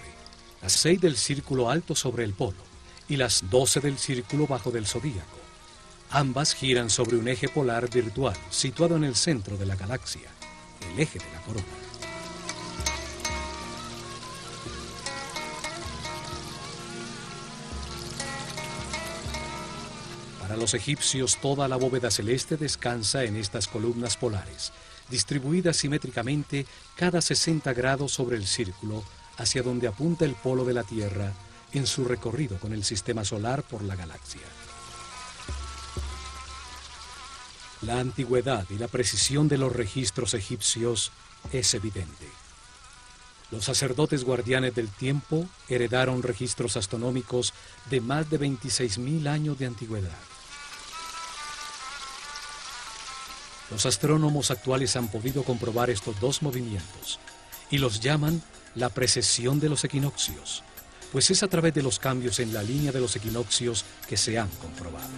Las 0.63 0.73
seis 0.73 0.99
del 0.99 1.15
círculo 1.15 1.69
alto 1.69 1.93
sobre 1.93 2.23
el 2.23 2.33
polo 2.33 2.57
y 3.07 3.17
las 3.17 3.51
doce 3.51 3.79
del 3.81 3.99
círculo 3.99 4.47
bajo 4.47 4.71
del 4.71 4.88
zodíaco. 4.88 5.38
Ambas 6.09 6.55
giran 6.55 6.89
sobre 6.89 7.17
un 7.17 7.27
eje 7.27 7.49
polar 7.49 7.88
virtual 7.91 8.35
situado 8.49 8.97
en 8.97 9.03
el 9.03 9.15
centro 9.15 9.57
de 9.57 9.67
la 9.67 9.75
galaxia, 9.75 10.27
el 10.91 10.99
eje 10.99 11.19
de 11.19 11.31
la 11.31 11.41
corona. 11.43 11.65
Para 20.41 20.57
los 20.57 20.73
egipcios 20.73 21.38
toda 21.39 21.67
la 21.67 21.75
bóveda 21.75 22.09
celeste 22.09 22.57
descansa 22.57 23.23
en 23.23 23.35
estas 23.35 23.67
columnas 23.67 24.17
polares, 24.17 24.73
distribuidas 25.10 25.78
simétricamente 25.78 26.65
cada 26.95 27.22
60 27.22 27.74
grados 27.74 28.12
sobre 28.12 28.38
el 28.38 28.45
círculo 28.45 29.04
hacia 29.38 29.63
donde 29.63 29.88
apunta 29.88 30.26
el 30.26 30.36
polo 30.36 30.65
de 30.65 30.74
la 30.74 30.84
Tierra 30.84 31.34
en 31.74 31.88
su 31.88 32.06
recorrido 32.06 32.60
con 32.60 32.74
el 32.74 32.84
sistema 32.84 33.24
solar 33.24 33.63
por 33.63 33.84
la 33.84 33.95
galaxia. 33.95 34.41
La 37.82 38.00
antigüedad 38.00 38.65
y 38.69 38.78
la 38.78 38.89
precisión 38.89 39.48
de 39.48 39.58
los 39.58 39.72
registros 39.72 40.34
egipcios 40.34 41.12
es 41.54 41.74
evidente. 41.74 42.28
Los 43.52 43.65
sacerdotes 43.65 44.26
guardianes 44.26 44.76
del 44.76 44.89
tiempo 44.89 45.48
heredaron 45.69 46.22
registros 46.22 46.76
astronómicos 46.78 47.54
de 47.89 48.02
más 48.02 48.30
de 48.30 48.39
26.000 48.39 49.28
años 49.28 49.58
de 49.58 49.65
antigüedad. 49.65 50.17
Los 53.71 53.86
astrónomos 53.86 54.51
actuales 54.51 54.95
han 54.95 55.10
podido 55.10 55.43
comprobar 55.43 55.89
estos 55.89 56.19
dos 56.19 56.41
movimientos 56.41 57.19
y 57.69 57.77
los 57.77 57.99
llaman 57.99 58.41
la 58.75 58.89
precesión 58.89 59.60
de 59.60 59.69
los 59.69 59.84
equinoccios, 59.84 60.63
pues 61.12 61.29
es 61.29 61.43
a 61.43 61.47
través 61.47 61.73
de 61.73 61.84
los 61.84 61.99
cambios 61.99 62.39
en 62.39 62.53
la 62.53 62.63
línea 62.63 62.91
de 62.91 62.99
los 62.99 63.15
equinoccios 63.15 63.86
que 64.08 64.17
se 64.17 64.39
han 64.39 64.49
comprobado. 64.49 65.10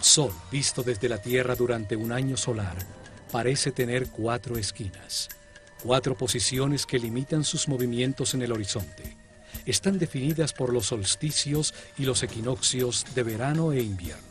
Sol, 0.00 0.32
visto 0.50 0.82
desde 0.82 1.08
la 1.08 1.20
Tierra 1.20 1.56
durante 1.56 1.96
un 1.96 2.12
año 2.12 2.36
solar, 2.36 2.76
parece 3.32 3.72
tener 3.72 4.08
cuatro 4.08 4.56
esquinas, 4.56 5.28
cuatro 5.82 6.16
posiciones 6.16 6.86
que 6.86 6.98
limitan 6.98 7.44
sus 7.44 7.68
movimientos 7.68 8.32
en 8.32 8.42
el 8.42 8.52
horizonte. 8.52 9.16
Están 9.66 9.98
definidas 9.98 10.52
por 10.52 10.72
los 10.72 10.86
solsticios 10.86 11.74
y 11.98 12.04
los 12.04 12.22
equinoccios 12.22 13.04
de 13.14 13.22
verano 13.24 13.72
e 13.72 13.82
invierno. 13.82 14.25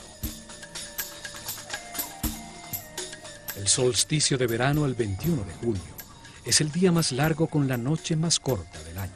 El 3.57 3.67
solsticio 3.67 4.37
de 4.37 4.47
verano, 4.47 4.85
el 4.85 4.95
21 4.95 5.43
de 5.43 5.53
junio, 5.53 5.81
es 6.45 6.59
el 6.59 6.71
día 6.71 6.91
más 6.91 7.13
largo 7.13 7.47
con 7.47 7.67
la 7.67 7.77
noche 7.77 8.15
más 8.15 8.39
corta 8.39 8.83
del 8.83 8.97
año. 8.97 9.13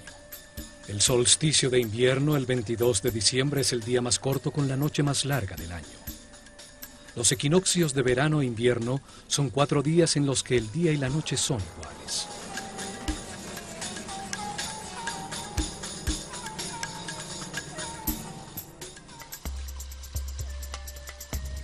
El 0.88 1.02
solsticio 1.02 1.70
de 1.70 1.80
invierno, 1.80 2.38
el 2.38 2.46
22 2.46 3.02
de 3.02 3.12
diciembre, 3.12 3.62
es 3.62 3.74
el 3.74 3.82
día 3.82 4.02
más 4.02 4.18
corto 4.18 4.52
con 4.52 4.70
la 4.70 4.78
noche 4.78 5.04
más 5.04 5.26
larga 5.26 5.58
del 5.58 5.72
año. 5.74 5.86
Los 7.16 7.34
equinoccios 7.34 7.94
de 7.94 8.02
verano 8.02 8.42
e 8.42 8.46
invierno 8.46 9.02
son 9.28 9.50
cuatro 9.50 9.84
días 9.84 10.16
en 10.16 10.26
los 10.26 10.42
que 10.42 10.56
el 10.56 10.72
día 10.72 10.94
y 10.94 10.98
la 10.98 11.10
noche 11.10 11.36
son 11.36 11.60
iguales. 11.76 12.29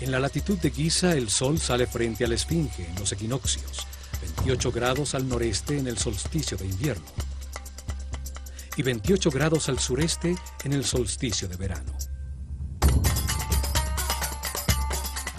En 0.05 0.11
la 0.11 0.19
latitud 0.19 0.59
de 0.59 0.69
Giza 0.69 1.13
el 1.13 1.31
sol 1.31 1.59
sale 1.59 1.87
frente 1.87 2.25
a 2.25 2.27
la 2.27 2.35
esfinge 2.35 2.85
en 2.87 2.93
los 2.99 3.11
equinoccios, 3.11 3.87
28 4.21 4.71
grados 4.71 5.15
al 5.15 5.27
noreste 5.27 5.79
en 5.79 5.87
el 5.87 5.97
solsticio 5.97 6.55
de 6.57 6.67
invierno 6.67 7.07
y 8.77 8.83
28 8.83 9.31
grados 9.31 9.67
al 9.67 9.79
sureste 9.79 10.35
en 10.63 10.73
el 10.73 10.85
solsticio 10.85 11.47
de 11.47 11.55
verano. 11.57 11.91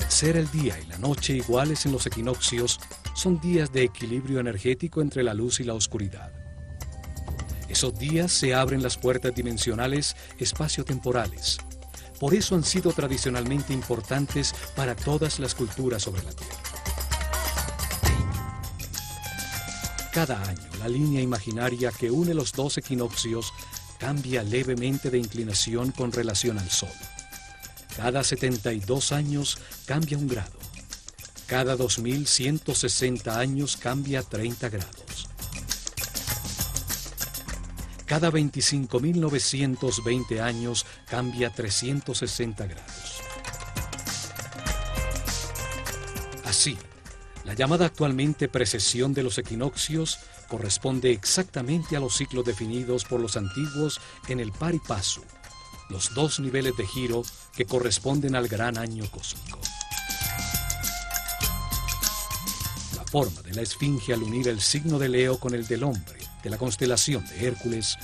ser 0.09 0.37
el 0.37 0.51
día 0.51 0.77
y 0.81 0.87
la 0.87 0.99
noche 0.99 1.35
iguales 1.35 1.87
en 1.87 1.93
los 1.93 2.05
equinoccios, 2.07 2.81
son 3.15 3.39
días 3.39 3.73
de 3.73 3.85
equilibrio 3.85 4.41
energético 4.41 5.01
entre 5.01 5.23
la 5.23 5.33
luz 5.33 5.61
y 5.61 5.65
la 5.65 5.75
oscuridad. 5.75 6.33
Esos 7.69 7.97
días 7.97 8.33
se 8.33 8.53
abren 8.53 8.83
las 8.83 8.99
puertas 8.99 9.33
dimensionales 9.33 10.17
espaciotemporales. 10.41 11.59
Por 12.19 12.35
eso 12.35 12.55
han 12.55 12.65
sido 12.65 12.93
tradicionalmente 12.93 13.73
importantes 13.73 14.55
para 14.75 14.97
todas 14.97 15.39
las 15.39 15.55
culturas 15.55 16.03
sobre 16.03 16.23
la 16.23 16.33
Tierra. 16.33 16.57
Cada 20.13 20.43
año, 20.43 20.69
la 20.79 20.89
línea 20.89 21.21
imaginaria 21.21 21.93
que 21.93 22.11
une 22.11 22.33
los 22.33 22.53
dos 22.53 22.79
equinoccios 22.79 23.53
cambia 23.99 24.43
levemente 24.43 25.11
de 25.11 25.19
inclinación 25.19 25.93
con 25.93 26.11
relación 26.11 26.59
al 26.59 26.71
Sol. 26.71 26.89
Cada 27.97 28.25
72 28.25 29.13
años 29.13 29.59
cambia 29.85 30.17
un 30.17 30.29
grado. 30.29 30.53
Cada 31.47 31.77
2160 31.77 33.39
años 33.39 33.77
cambia 33.77 34.23
30 34.23 34.69
grados. 34.69 35.06
Cada 38.07 38.31
25.920 38.31 40.41
años 40.41 40.87
cambia 41.11 41.51
360 41.51 42.67
grados. 42.67 43.21
Así, 46.45 46.79
la 47.45 47.53
llamada 47.55 47.87
actualmente 47.87 48.49
precesión 48.49 49.13
de 49.13 49.25
los 49.25 49.39
equinoccios 49.39 50.21
corresponde 50.49 51.11
exactamente 51.11 51.97
a 51.97 52.01
los 52.01 52.17
ciclos 52.17 52.45
definidos 52.45 53.05
por 53.05 53.19
los 53.21 53.37
antiguos 53.37 54.01
en 54.29 54.39
el 54.39 54.53
par 54.53 54.77
y 54.77 54.79
paso, 54.79 55.25
los 55.91 56.15
dos 56.15 56.39
niveles 56.39 56.77
de 56.77 56.87
giro 56.87 57.23
que 57.57 57.65
corresponden 57.65 58.37
al 58.37 58.47
gran 58.47 58.79
año 58.79 59.11
cósmico. 59.11 59.59
La 62.97 63.05
forma 63.05 63.43
de 63.43 63.55
la 63.55 63.63
esfinge 63.63 64.13
al 64.13 64.23
unir 64.23 64.47
el 64.47 64.61
signo 64.61 65.01
de 65.01 65.09
Leo 65.09 65.41
con 65.41 65.55
el 65.55 65.67
del 65.67 65.83
hombre 65.83 66.26
la 66.51 66.59
constelación 66.59 67.27
de 67.27 67.47
Hércules 67.47 67.97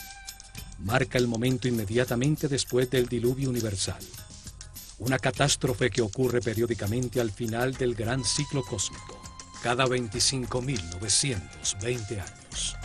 marca 0.79 1.19
el 1.19 1.29
momento 1.29 1.69
inmediatamente 1.69 2.49
después 2.49 2.91
del 2.91 3.09
diluvio 3.09 3.51
universal, 3.51 4.03
una 4.99 5.19
catástrofe 5.19 5.91
que 5.91 6.03
ocurre 6.03 6.41
periódicamente 6.41 7.21
al 7.21 7.31
final 7.31 7.75
del 7.75 7.95
gran 7.95 8.25
ciclo 8.25 8.63
cósmico 8.63 9.23
cada 9.63 9.87
25.920 9.87 12.21
años. 12.21 12.77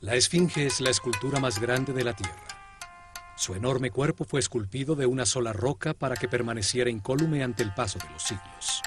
La 0.00 0.16
Esfinge 0.16 0.66
es 0.66 0.80
la 0.80 0.90
escultura 0.90 1.38
más 1.38 1.60
grande 1.60 1.92
de 1.92 2.02
la 2.02 2.16
Tierra. 2.16 2.34
Su 3.36 3.54
enorme 3.54 3.90
cuerpo 3.90 4.24
fue 4.24 4.40
esculpido 4.40 4.96
de 4.96 5.06
una 5.06 5.24
sola 5.24 5.52
roca 5.52 5.94
para 5.94 6.16
que 6.16 6.26
permaneciera 6.26 6.90
incólume 6.90 7.44
ante 7.44 7.62
el 7.62 7.72
paso 7.72 8.00
de 8.00 8.10
los 8.10 8.24
siglos. 8.24 8.82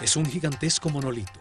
Es 0.00 0.16
un 0.16 0.26
gigantesco 0.26 0.90
monolito, 0.90 1.40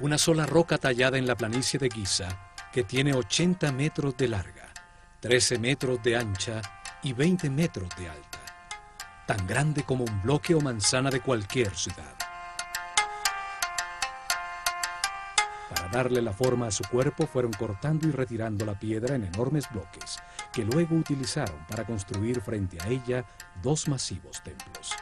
una 0.00 0.18
sola 0.18 0.46
roca 0.46 0.78
tallada 0.78 1.18
en 1.18 1.26
la 1.26 1.36
planicie 1.36 1.78
de 1.78 1.90
Giza 1.90 2.52
que 2.72 2.84
tiene 2.84 3.14
80 3.14 3.72
metros 3.72 4.16
de 4.16 4.28
larga 4.28 4.68
13 5.20 5.58
metros 5.58 6.00
de 6.02 6.16
ancha 6.16 6.62
y 7.02 7.12
20 7.12 7.50
metros 7.50 7.88
de 7.96 8.08
alta, 8.08 8.38
tan 9.26 9.46
grande 9.48 9.82
como 9.82 10.04
un 10.04 10.22
bloque 10.22 10.54
o 10.54 10.60
manzana 10.60 11.10
de 11.10 11.20
cualquier 11.20 11.74
ciudad. 11.74 12.14
Para 15.68 15.88
darle 15.88 16.22
la 16.22 16.32
forma 16.32 16.68
a 16.68 16.70
su 16.70 16.84
cuerpo 16.84 17.26
fueron 17.26 17.52
cortando 17.52 18.06
y 18.06 18.12
retirando 18.12 18.64
la 18.64 18.78
piedra 18.78 19.16
en 19.16 19.24
enormes 19.24 19.68
bloques, 19.70 20.20
que 20.52 20.64
luego 20.64 20.94
utilizaron 20.94 21.66
para 21.66 21.84
construir 21.84 22.40
frente 22.40 22.78
a 22.80 22.86
ella 22.86 23.24
dos 23.60 23.88
masivos 23.88 24.40
templos. 24.42 24.94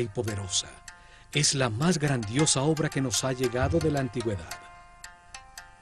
Y 0.00 0.08
poderosa, 0.08 0.66
es 1.32 1.54
la 1.54 1.70
más 1.70 1.98
grandiosa 1.98 2.62
obra 2.62 2.88
que 2.88 3.00
nos 3.00 3.22
ha 3.22 3.32
llegado 3.32 3.78
de 3.78 3.92
la 3.92 4.00
antigüedad. 4.00 4.50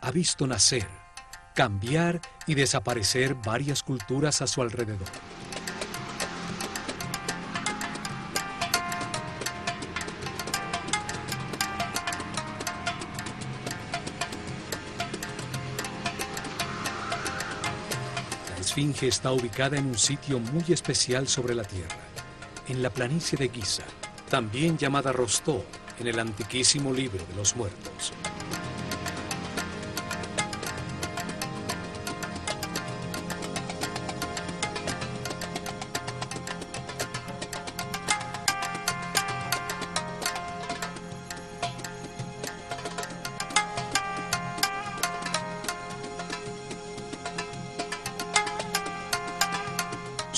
Ha 0.03 0.11
visto 0.11 0.47
nacer, 0.47 0.87
cambiar 1.55 2.21
y 2.47 2.55
desaparecer 2.55 3.35
varias 3.35 3.83
culturas 3.83 4.43
a 4.43 4.47
su 4.47 4.61
alrededor. 4.61 5.09
La 18.51 18.59
Esfinge 18.61 19.09
está 19.09 19.33
ubicada 19.33 19.79
en 19.79 19.87
un 19.87 19.99
sitio 19.99 20.39
muy 20.41 20.65
especial 20.69 21.27
sobre 21.27 21.55
la 21.55 21.65
Tierra 21.65 22.02
en 22.73 22.83
la 22.83 22.89
planicie 22.89 23.37
de 23.37 23.51
Giza, 23.51 23.85
también 24.31 24.79
llamada 24.79 25.13
Rostó 25.13 25.63
en 26.01 26.07
el 26.07 26.19
antiquísimo 26.19 26.91
libro 26.91 27.23
de 27.27 27.37
los 27.37 27.55
muertos. 27.55 27.92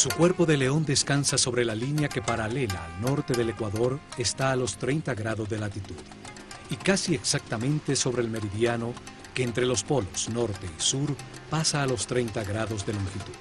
Su 0.04 0.10
cuerpo 0.10 0.44
de 0.44 0.58
león 0.58 0.84
descansa 0.84 1.38
sobre 1.38 1.64
la 1.64 1.74
línea 1.74 2.10
que 2.10 2.20
paralela 2.20 2.84
al 2.84 3.00
norte 3.00 3.32
del 3.32 3.48
Ecuador 3.48 3.98
está 4.18 4.52
a 4.52 4.56
los 4.56 4.76
30 4.76 5.14
grados 5.14 5.48
de 5.48 5.58
latitud 5.58 5.96
y 6.68 6.76
casi 6.76 7.14
exactamente 7.14 7.96
sobre 7.96 8.20
el 8.20 8.28
meridiano 8.28 8.92
que 9.32 9.44
entre 9.44 9.64
los 9.64 9.82
polos 9.82 10.28
norte 10.28 10.66
y 10.66 10.78
sur 10.78 11.16
pasa 11.48 11.82
a 11.82 11.86
los 11.86 12.06
30 12.06 12.44
grados 12.44 12.84
de 12.84 12.92
longitud. 12.92 13.32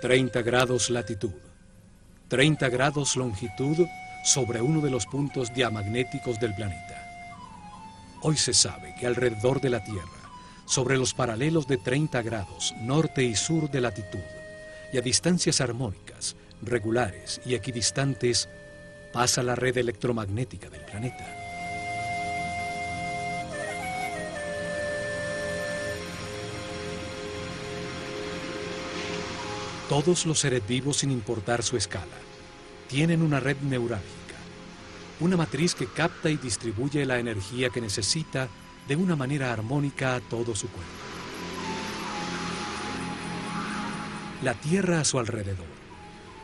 30 0.00 0.40
grados 0.40 0.88
latitud, 0.88 1.34
30 2.28 2.70
grados 2.70 3.16
longitud 3.16 3.86
sobre 4.24 4.62
uno 4.62 4.80
de 4.80 4.88
los 4.88 5.04
puntos 5.04 5.52
diamagnéticos 5.52 6.40
del 6.40 6.54
planeta. 6.54 7.06
Hoy 8.22 8.38
se 8.38 8.54
sabe 8.54 8.94
que 8.98 9.06
alrededor 9.06 9.60
de 9.60 9.68
la 9.68 9.84
Tierra 9.84 10.19
sobre 10.70 10.96
los 10.96 11.14
paralelos 11.14 11.66
de 11.66 11.78
30 11.78 12.22
grados 12.22 12.76
norte 12.80 13.24
y 13.24 13.34
sur 13.34 13.68
de 13.72 13.80
latitud 13.80 14.20
y 14.92 14.98
a 14.98 15.00
distancias 15.00 15.60
armónicas, 15.60 16.36
regulares 16.62 17.40
y 17.44 17.54
equidistantes, 17.54 18.48
pasa 19.12 19.42
la 19.42 19.56
red 19.56 19.76
electromagnética 19.78 20.70
del 20.70 20.82
planeta. 20.82 21.26
Todos 29.88 30.24
los 30.24 30.38
seres 30.38 30.64
vivos, 30.68 30.98
sin 30.98 31.10
importar 31.10 31.64
su 31.64 31.76
escala, 31.76 32.06
tienen 32.86 33.22
una 33.22 33.40
red 33.40 33.56
neurálgica, 33.56 34.36
una 35.18 35.36
matriz 35.36 35.74
que 35.74 35.86
capta 35.86 36.30
y 36.30 36.36
distribuye 36.36 37.04
la 37.06 37.18
energía 37.18 37.70
que 37.70 37.80
necesita 37.80 38.48
de 38.90 38.96
una 38.96 39.14
manera 39.14 39.52
armónica 39.52 40.16
a 40.16 40.20
todo 40.20 40.52
su 40.56 40.68
cuerpo. 40.68 40.90
La 44.42 44.54
Tierra 44.54 44.98
a 44.98 45.04
su 45.04 45.20
alrededor 45.20 45.68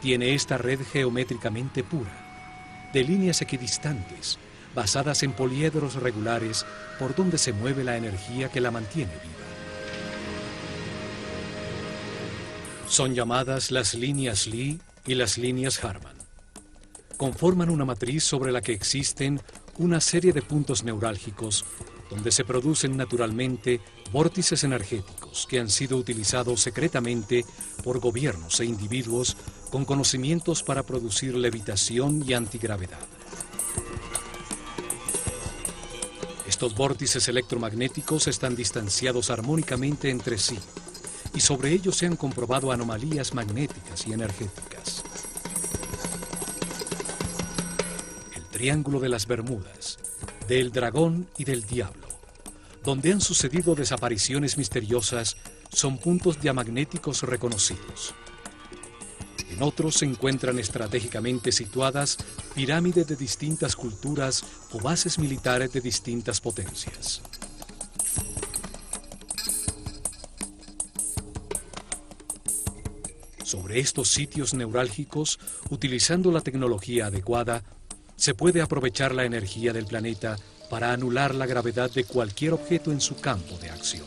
tiene 0.00 0.32
esta 0.32 0.56
red 0.56 0.78
geométricamente 0.92 1.82
pura, 1.82 2.92
de 2.92 3.02
líneas 3.02 3.42
equidistantes, 3.42 4.38
basadas 4.76 5.24
en 5.24 5.32
poliedros 5.32 5.94
regulares 5.94 6.64
por 7.00 7.16
donde 7.16 7.37
se 7.37 7.52
mueve 7.52 7.82
la 7.82 7.96
energía 7.96 8.48
que 8.48 8.61
la 8.61 8.70
mantiene 8.70 9.11
viva. 9.11 9.35
Son 12.87 13.12
llamadas 13.12 13.72
las 13.72 13.94
líneas 13.94 14.46
Lee 14.46 14.80
y 15.04 15.16
las 15.16 15.37
líneas 15.37 15.82
Harman. 15.82 16.14
Conforman 17.16 17.70
una 17.70 17.85
matriz 17.85 18.22
sobre 18.22 18.52
la 18.52 18.61
que 18.61 18.72
existen 18.72 19.40
una 19.78 20.00
serie 20.00 20.32
de 20.32 20.42
puntos 20.42 20.85
neurálgicos 20.85 21.64
donde 22.11 22.31
se 22.31 22.45
producen 22.45 22.97
naturalmente 22.97 23.81
vórtices 24.12 24.64
energéticos 24.64 25.47
que 25.49 25.59
han 25.59 25.71
sido 25.71 25.97
utilizados 25.97 26.61
secretamente 26.61 27.45
por 27.83 27.99
gobiernos 27.99 28.61
e 28.61 28.64
individuos 28.64 29.37
con 29.71 29.85
conocimientos 29.85 30.62
para 30.62 30.85
producir 30.85 31.35
levitación 31.35 32.25
y 32.27 32.35
antigravedad. 32.35 33.01
Estos 36.47 36.75
vórtices 36.75 37.29
electromagnéticos 37.29 38.29
están 38.29 38.55
distanciados 38.55 39.31
armónicamente 39.31 40.11
entre 40.11 40.38
sí 40.38 40.59
y 41.35 41.40
sobre 41.40 41.73
ellos 41.73 41.97
se 41.97 42.07
han 42.07 42.16
comprobado 42.16 42.73
anomalías 42.73 43.35
magnéticas 43.35 44.07
y 44.07 44.12
energéticas. 44.12 45.03
El 48.35 48.45
Triángulo 48.45 49.01
de 49.01 49.09
las 49.11 49.27
Bermudas 49.27 49.99
del 50.48 50.70
dragón 50.70 51.28
y 51.38 51.44
del 51.44 51.64
diablo, 51.66 52.06
donde 52.85 53.12
han 53.12 53.20
sucedido 53.20 53.74
desapariciones 53.74 54.56
misteriosas 54.59 55.37
son 55.70 55.98
puntos 55.98 56.40
diamagnéticos 56.40 57.22
reconocidos. 57.22 58.14
En 59.50 59.62
otros 59.62 59.96
se 59.96 60.04
encuentran 60.04 60.59
estratégicamente 60.59 61.52
situadas 61.52 62.18
pirámides 62.54 63.06
de 63.06 63.16
distintas 63.16 63.74
culturas 63.74 64.44
o 64.72 64.80
bases 64.80 65.18
militares 65.18 65.72
de 65.72 65.80
distintas 65.80 66.40
potencias. 66.40 67.22
Sobre 73.44 73.78
estos 73.78 74.11
sitios 74.11 74.54
neurálgicos, 74.54 75.38
utilizando 75.70 76.32
la 76.32 76.40
tecnología 76.40 77.06
adecuada, 77.06 77.62
se 78.16 78.35
puede 78.35 78.61
aprovechar 78.61 79.14
la 79.14 79.24
energía 79.24 79.72
del 79.72 79.87
planeta 79.87 80.37
para 80.68 80.92
anular 80.92 81.35
la 81.35 81.46
gravedad 81.46 81.90
de 81.90 82.05
cualquier 82.05 82.52
objeto 82.52 82.90
en 82.90 83.00
su 83.00 83.16
campo 83.16 83.57
de 83.59 83.70
acción. 83.70 84.07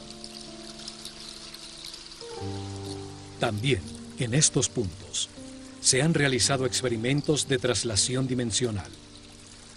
También, 3.40 3.82
en 4.20 4.34
estos 4.34 4.70
puntos, 4.70 5.30
se 5.82 6.02
han 6.02 6.14
realizado 6.14 6.66
experimentos 6.66 7.48
de 7.48 7.58
traslación 7.58 8.28
dimensional, 8.28 8.92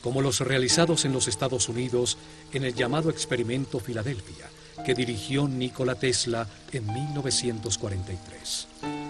como 0.03 0.21
los 0.21 0.40
realizados 0.40 1.05
en 1.05 1.12
los 1.12 1.29
Estados 1.29 1.68
Unidos 1.68 2.18
en 2.53 2.64
el 2.64 2.75
llamado 2.75 3.09
experimento 3.09 3.79
Filadelfia, 3.79 4.51
que 4.85 4.95
dirigió 4.95 5.47
Nikola 5.47 5.95
Tesla 5.95 6.49
en 6.73 6.92
1943. 6.92 9.02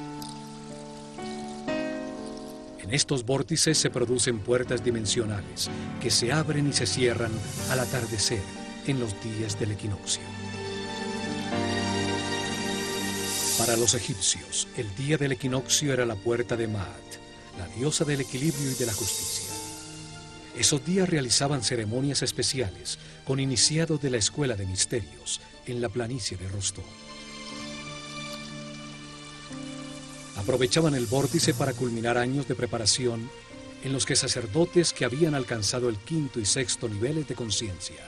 Estos 2.93 3.25
vórtices 3.25 3.79
se 3.79 3.89
producen 3.89 4.39
puertas 4.41 4.85
dimensionales 4.85 5.71
que 6.03 6.11
se 6.11 6.31
abren 6.31 6.69
y 6.69 6.75
se 6.75 6.87
cierran 6.87 7.33
al 7.71 7.81
atardecer 7.81 8.43
en 8.87 9.01
los 9.01 9.15
días 9.25 9.59
del 9.59 9.73
equinoccio. 9.73 10.23
Para 13.57 13.79
los 13.79 13.95
egipcios, 13.95 14.69
el 14.77 14.95
día 14.95 15.17
del 15.17 15.33
equinoccio 15.33 15.95
era 15.95 16.05
la 16.05 16.17
puerta 16.17 16.55
de 16.55 16.69
Maat, 16.69 16.87
la 17.59 17.67
diosa 17.69 18.05
del 18.05 18.21
equilibrio 18.21 18.71
y 18.71 18.75
de 18.75 18.85
la 18.85 18.93
justicia. 18.93 19.49
Esos 20.59 20.85
días 20.85 21.09
realizaban 21.09 21.63
ceremonias 21.63 22.21
especiales 22.21 22.99
con 23.25 23.41
iniciados 23.41 24.03
de 24.03 24.11
la 24.11 24.19
escuela 24.19 24.55
de 24.55 24.67
misterios 24.67 25.41
en 25.65 25.81
la 25.81 25.89
planicie 25.89 26.37
de 26.37 26.47
Rostov. 26.47 26.85
Aprovechaban 30.43 30.97
el 30.97 31.07
vórtice 31.07 31.55
para 31.55 31.73
culminar 31.73 32.19
años 32.19 32.49
de 32.49 32.57
preparación 32.57 33.31
en 33.85 33.93
los 33.93 34.05
que 34.05 34.17
sacerdotes 34.17 34.93
que 34.93 35.05
habían 35.05 35.37
alcanzado 35.37 35.89
el 35.89 35.97
quinto 35.99 36.41
y 36.41 36.45
sexto 36.45 36.89
niveles 36.89 37.29
de 37.29 37.37
conciencia 37.37 38.05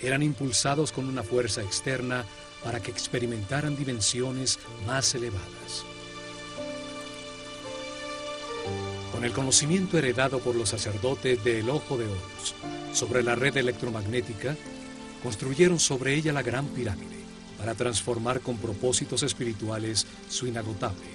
eran 0.00 0.24
impulsados 0.24 0.90
con 0.90 1.08
una 1.08 1.22
fuerza 1.22 1.62
externa 1.62 2.24
para 2.64 2.80
que 2.80 2.90
experimentaran 2.90 3.76
dimensiones 3.76 4.58
más 4.88 5.14
elevadas. 5.14 5.84
Con 9.12 9.24
el 9.24 9.30
conocimiento 9.30 9.96
heredado 9.96 10.40
por 10.40 10.56
los 10.56 10.70
sacerdotes 10.70 11.44
del 11.44 11.70
Ojo 11.70 11.96
de 11.96 12.06
Horus 12.06 12.56
sobre 12.92 13.22
la 13.22 13.36
red 13.36 13.56
electromagnética, 13.56 14.56
construyeron 15.22 15.78
sobre 15.78 16.14
ella 16.14 16.32
la 16.32 16.42
Gran 16.42 16.66
Pirámide 16.66 17.22
para 17.56 17.76
transformar 17.76 18.40
con 18.40 18.56
propósitos 18.58 19.22
espirituales 19.22 20.08
su 20.28 20.48
inagotable 20.48 21.11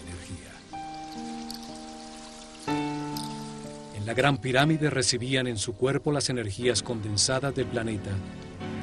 la 4.08 4.14
Gran 4.14 4.38
Pirámide 4.38 4.90
recibían 4.90 5.48
en 5.48 5.58
su 5.58 5.76
cuerpo 5.76 6.14
las 6.14 6.30
energías 6.30 6.82
condensadas 6.82 7.54
del 7.54 7.66
planeta, 7.66 8.12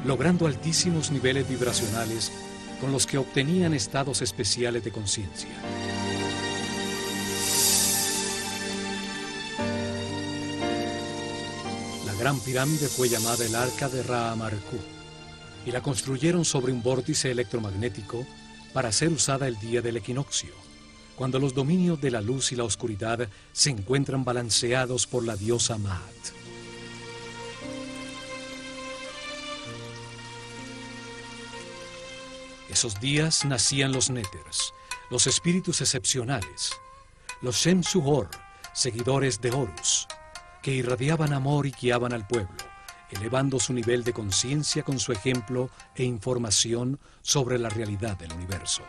logrando 0.04 0.46
altísimos 0.46 1.10
niveles 1.10 1.48
vibracionales 1.48 2.30
con 2.78 2.92
los 2.92 3.06
que 3.06 3.16
obtenían 3.16 3.72
estados 3.72 4.20
especiales 4.20 4.84
de 4.84 4.92
conciencia. 4.92 5.48
La 12.04 12.12
Gran 12.20 12.38
Pirámide 12.40 12.88
fue 12.88 13.08
llamada 13.08 13.46
el 13.46 13.54
Arca 13.54 13.88
de 13.88 14.02
Raamarku 14.02 14.76
y 15.64 15.70
la 15.70 15.80
construyeron 15.80 16.44
sobre 16.44 16.70
un 16.70 16.82
vórtice 16.82 17.30
electromagnético 17.30 18.26
para 18.74 18.92
ser 18.92 19.08
usada 19.08 19.48
el 19.48 19.58
día 19.58 19.80
del 19.80 19.96
equinoccio, 19.96 20.63
cuando 21.16 21.38
los 21.38 21.55
dominios 21.55 22.00
de 22.00 22.11
la 22.11 22.20
luz 22.20 22.53
y 22.53 22.57
la 22.57 22.64
oscuridad 22.64 23.29
se 23.53 23.70
encuentran 23.70 24.24
balanceados 24.24 25.07
por 25.07 25.24
la 25.24 25.37
diosa 25.37 25.79
Maat. 25.79 26.35
Esos 32.68 32.98
días 32.98 33.44
nacían 33.44 33.92
los 33.92 34.11
Néters, 34.11 34.72
los 35.09 35.29
espíritus 35.29 35.81
excepcionales, 35.81 36.72
los 37.40 37.57
Shem 37.57 37.85
Suhor, 37.85 38.29
seguidores 38.72 39.40
de 39.40 39.53
Horus, 39.53 40.09
que 40.61 40.72
irradiaban 40.72 41.33
amor 41.33 41.66
y 41.66 41.70
guiaban 41.70 42.12
al 42.12 42.27
pueblo, 42.27 42.57
elevando 43.11 43.61
su 43.61 43.72
nivel 43.72 44.03
de 44.03 44.12
conciencia 44.12 44.83
con 44.83 44.98
su 44.98 45.12
ejemplo 45.12 45.70
e 45.94 46.03
información 46.03 46.98
sobre 47.22 47.59
la 47.59 47.68
realidad 47.68 48.16
del 48.16 48.33
universo. 48.33 48.83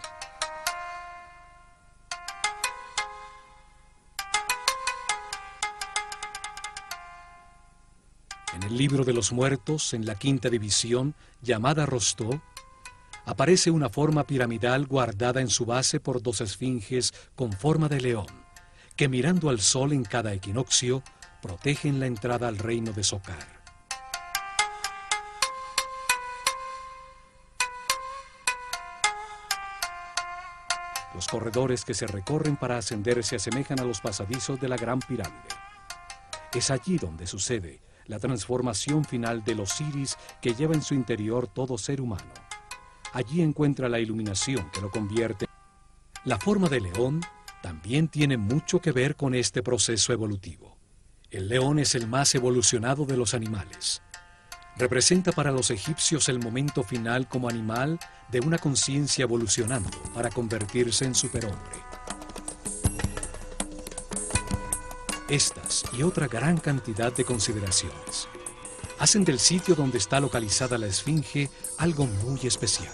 En 8.56 8.64
el 8.64 8.78
libro 8.78 9.04
de 9.04 9.12
los 9.12 9.34
muertos, 9.34 9.94
en 9.94 10.06
la 10.06 10.16
quinta 10.16 10.50
división, 10.50 11.14
llamada 11.42 11.86
Rostó, 11.86 12.42
aparece 13.26 13.70
una 13.70 13.90
forma 13.90 14.24
piramidal 14.24 14.86
guardada 14.86 15.42
en 15.42 15.50
su 15.50 15.66
base 15.66 16.00
por 16.00 16.24
dos 16.24 16.40
esfinges 16.40 17.14
con 17.36 17.52
forma 17.52 17.90
de 17.90 18.00
león, 18.00 18.28
que 18.96 19.10
mirando 19.10 19.50
al 19.50 19.60
sol 19.60 19.92
en 19.92 20.06
cada 20.06 20.34
equinoccio, 20.34 21.04
protegen 21.42 22.00
la 22.00 22.06
entrada 22.06 22.48
al 22.48 22.58
reino 22.58 22.94
de 22.94 23.04
Socar. 23.04 23.46
Los 31.14 31.28
corredores 31.28 31.84
que 31.84 31.94
se 31.94 32.08
recorren 32.08 32.56
para 32.56 32.78
ascender 32.78 33.22
se 33.26 33.36
asemejan 33.36 33.82
a 33.82 33.84
los 33.84 34.00
pasadizos 34.00 34.62
de 34.62 34.70
la 34.70 34.78
Gran 34.78 35.00
Pirámide. 35.00 35.50
Es 36.54 36.72
allí 36.72 36.98
donde 36.98 37.28
sucede 37.28 37.82
la 38.08 38.20
transformación 38.20 39.06
final 39.06 39.44
del 39.44 39.62
Osiris 39.62 40.18
que 40.42 40.54
lleva 40.54 40.74
en 40.74 40.82
su 40.82 40.94
interior 40.94 41.48
todo 41.48 41.78
ser 41.78 42.02
humano. 42.02 42.34
Allí 43.14 43.42
encuentra 43.42 43.90
la 43.90 44.00
iluminación 44.00 44.70
que 44.72 44.82
lo 44.82 44.92
convierte. 44.92 45.48
La 46.26 46.38
forma 46.38 46.68
de 46.70 46.82
león 46.82 47.22
también 47.62 48.08
tiene 48.08 48.38
mucho 48.38 48.80
que 48.80 48.92
ver 48.92 49.16
con 49.16 49.34
este 49.34 49.64
proceso 49.64 50.14
evolutivo. 50.14 50.78
El 51.32 51.50
león 51.50 51.80
es 51.80 51.96
el 51.96 52.08
más 52.08 52.36
evolucionado 52.36 53.06
de 53.06 53.18
los 53.18 53.34
animales. 53.34 54.02
Representa 54.78 55.32
para 55.32 55.52
los 55.52 55.72
egipcios 55.72 56.28
el 56.28 56.40
momento 56.40 56.84
final 56.84 57.30
como 57.30 57.50
animal 57.50 57.98
de 58.30 58.42
una 58.42 58.58
conciencia 58.58 59.24
evolucionando 59.24 59.98
para 60.14 60.30
convertirse 60.30 61.06
en 61.06 61.16
superhombre. 61.16 61.95
Estas 65.30 65.84
y 65.98 66.04
otra 66.04 66.28
gran 66.28 66.58
cantidad 66.58 67.12
de 67.12 67.26
consideraciones 67.26 68.28
hacen 69.00 69.26
del 69.26 69.40
sitio 69.40 69.76
donde 69.76 69.98
está 69.98 70.20
localizada 70.20 70.78
la 70.78 70.88
esfinge 70.88 71.50
algo 71.78 72.06
muy 72.06 72.40
especial 72.44 72.94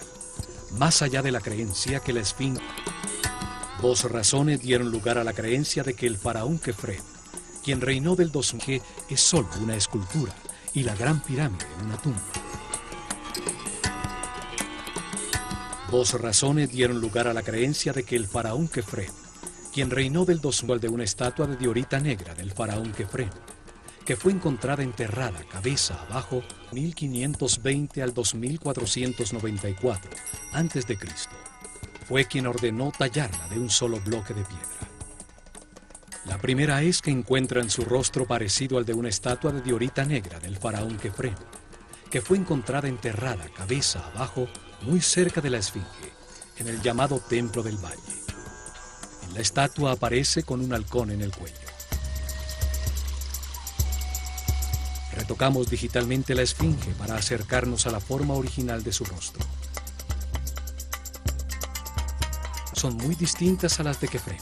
más 0.78 1.02
allá 1.02 1.22
de 1.22 1.32
la 1.32 1.40
creencia 1.40 2.00
que 2.00 2.12
la 2.12 2.20
esfinge. 2.20 2.62
Dos 3.80 4.10
razones 4.10 4.60
dieron 4.60 4.90
lugar 4.90 5.18
a 5.18 5.24
la 5.24 5.32
creencia 5.32 5.82
de 5.82 5.94
que 5.94 6.06
el 6.06 6.16
faraón 6.16 6.58
Kefren, 6.58 7.02
quien 7.64 7.80
reinó 7.80 8.16
del 8.16 8.30
2000, 8.30 8.80
es 9.10 9.20
solo 9.20 9.48
una 9.60 9.76
escultura 9.76 10.32
y 10.72 10.82
la 10.84 10.94
gran 10.94 11.22
pirámide 11.22 11.66
una 11.84 11.96
tumba. 11.96 12.22
Dos 15.90 16.14
razones 16.14 16.70
dieron 16.70 17.00
lugar 17.00 17.28
a 17.28 17.34
la 17.34 17.42
creencia 17.42 17.92
de 17.92 18.04
que 18.04 18.16
el 18.16 18.26
faraón 18.26 18.68
Kefren, 18.68 19.10
quien 19.72 19.90
reinó 19.90 20.26
del 20.26 20.40
2000 20.40 20.80
de 20.80 20.88
una 20.88 21.04
estatua 21.04 21.46
de 21.46 21.56
diorita 21.56 21.98
negra 21.98 22.34
del 22.34 22.52
faraón 22.52 22.92
Kefren, 22.92 23.30
que 24.04 24.16
fue 24.16 24.32
encontrada 24.32 24.82
enterrada 24.82 25.42
cabeza 25.50 25.98
abajo 26.02 26.42
1520 26.72 28.02
al 28.02 28.12
2494 28.12 30.10
a.C. 30.52 30.98
Fue 32.06 32.26
quien 32.26 32.46
ordenó 32.46 32.92
tallarla 32.96 33.48
de 33.48 33.58
un 33.58 33.70
solo 33.70 33.98
bloque 34.00 34.34
de 34.34 34.44
piedra. 34.44 34.66
La 36.26 36.38
primera 36.38 36.82
es 36.82 37.00
que 37.00 37.10
encuentra 37.10 37.62
en 37.62 37.70
su 37.70 37.84
rostro 37.84 38.26
parecido 38.26 38.76
al 38.76 38.84
de 38.84 38.92
una 38.92 39.08
estatua 39.08 39.52
de 39.52 39.62
diorita 39.62 40.04
negra 40.04 40.38
del 40.38 40.58
faraón 40.58 40.98
Kefren, 40.98 41.34
que 42.10 42.20
fue 42.20 42.36
encontrada 42.36 42.88
enterrada 42.88 43.48
cabeza 43.56 44.06
abajo 44.14 44.48
muy 44.82 45.00
cerca 45.00 45.40
de 45.40 45.50
la 45.50 45.58
esfinge, 45.58 46.12
en 46.58 46.68
el 46.68 46.82
llamado 46.82 47.18
Templo 47.18 47.62
del 47.62 47.78
Valle. 47.78 48.21
La 49.34 49.40
estatua 49.40 49.92
aparece 49.92 50.42
con 50.42 50.60
un 50.60 50.72
halcón 50.72 51.10
en 51.10 51.22
el 51.22 51.34
cuello. 51.34 51.56
Retocamos 55.14 55.68
digitalmente 55.68 56.34
la 56.34 56.42
esfinge 56.42 56.90
para 56.98 57.16
acercarnos 57.16 57.86
a 57.86 57.90
la 57.90 58.00
forma 58.00 58.34
original 58.34 58.82
de 58.82 58.92
su 58.92 59.04
rostro. 59.04 59.44
son 62.82 62.96
muy 62.96 63.14
distintas 63.14 63.78
a 63.78 63.84
las 63.84 64.00
de 64.00 64.08
Kefren. 64.08 64.40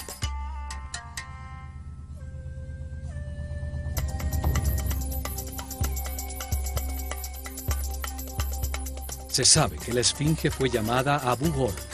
Se 9.28 9.44
sabe 9.44 9.76
que 9.76 9.92
la 9.92 10.00
esfinge 10.00 10.50
fue 10.50 10.70
llamada 10.70 11.16
Abu 11.16 11.52
Ghor 11.52 11.74
y 11.74 11.89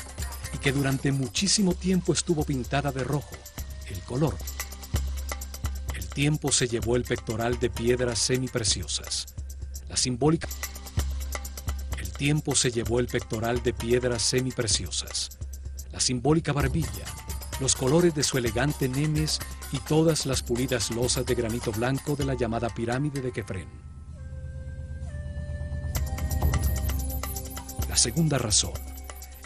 que 0.66 0.72
durante 0.72 1.12
muchísimo 1.12 1.74
tiempo 1.74 2.12
estuvo 2.12 2.42
pintada 2.42 2.90
de 2.90 3.04
rojo, 3.04 3.36
el 3.88 4.00
color. 4.00 4.36
El 5.94 6.08
tiempo 6.08 6.50
se 6.50 6.66
llevó 6.66 6.96
el 6.96 7.04
pectoral 7.04 7.60
de 7.60 7.70
piedras 7.70 8.18
semipreciosas. 8.18 9.26
La 9.88 9.96
simbólica 9.96 10.48
El 11.98 12.10
tiempo 12.10 12.56
se 12.56 12.72
llevó 12.72 12.98
el 12.98 13.06
pectoral 13.06 13.62
de 13.62 13.74
piedras 13.74 14.22
semipreciosas. 14.22 15.38
La 15.92 16.00
simbólica 16.00 16.52
barbilla, 16.52 17.06
los 17.60 17.76
colores 17.76 18.12
de 18.16 18.24
su 18.24 18.36
elegante 18.36 18.88
nemes 18.88 19.38
y 19.70 19.78
todas 19.78 20.26
las 20.26 20.42
pulidas 20.42 20.90
losas 20.90 21.24
de 21.26 21.36
granito 21.36 21.70
blanco 21.70 22.16
de 22.16 22.24
la 22.24 22.34
llamada 22.34 22.70
pirámide 22.70 23.20
de 23.20 23.30
Kefren. 23.30 23.68
La 27.88 27.96
segunda 27.96 28.36
razón 28.38 28.95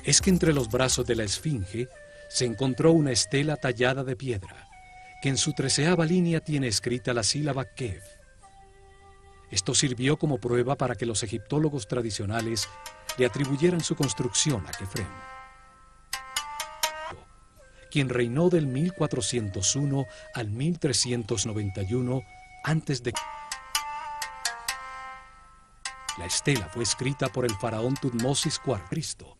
es 0.05 0.21
que 0.21 0.31
entre 0.31 0.53
los 0.53 0.71
brazos 0.71 1.07
de 1.07 1.17
la 1.17 1.25
esfinge 1.25 1.89
se 2.29 2.45
encontró 2.45 2.93
una 2.93 3.13
estela 3.13 3.57
tallada 3.57 4.05
de 4.05 4.17
piedra, 4.17 4.69
que 5.21 5.29
en 5.29 5.37
su 5.37 5.53
treceava 5.53 6.07
línea 6.07 6.41
tiene 6.41 6.69
escrita 6.69 7.13
la 7.13 7.23
sílaba 7.23 7.65
Kev. 7.65 8.03
Esto 9.51 9.75
sirvió 9.75 10.17
como 10.17 10.39
prueba 10.39 10.77
para 10.77 10.95
que 10.95 11.07
los 11.07 11.23
egiptólogos 11.23 11.89
tradicionales 11.89 12.69
le 13.19 13.27
atribuyeran 13.27 13.81
su 13.81 13.97
construcción 13.97 14.65
a 14.67 14.71
Kefren, 14.71 15.09
quien 17.91 18.09
reinó 18.09 18.49
del 18.49 18.69
1401 18.69 20.07
al 20.35 20.51
1391 20.51 22.23
antes 22.63 23.03
de 23.03 23.13
la 26.19 26.27
estela 26.27 26.69
fue 26.69 26.83
escrita 26.83 27.29
por 27.29 27.45
el 27.45 27.55
faraón 27.57 27.95
Tutmosis 27.95 28.61
IV 28.65 29.40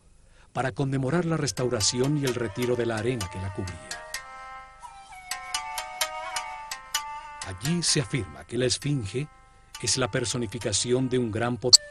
para 0.53 0.71
conmemorar 0.71 1.25
la 1.25 1.37
restauración 1.37 2.17
y 2.17 2.25
el 2.25 2.35
retiro 2.35 2.75
de 2.75 2.85
la 2.85 2.97
arena 2.97 3.29
que 3.31 3.39
la 3.39 3.53
cubría. 3.53 3.89
Allí 7.47 7.83
se 7.83 8.01
afirma 8.01 8.45
que 8.45 8.57
la 8.57 8.65
esfinge 8.65 9.27
es 9.81 9.97
la 9.97 10.09
personificación 10.09 11.09
de 11.09 11.17
un 11.17 11.31
gran 11.31 11.57
poder. 11.57 11.81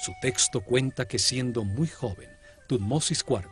Su 0.00 0.12
texto 0.20 0.60
cuenta 0.60 1.06
que 1.06 1.18
siendo 1.18 1.64
muy 1.64 1.88
joven, 1.88 2.28
Tutmosis 2.68 3.24
IV, 3.26 3.48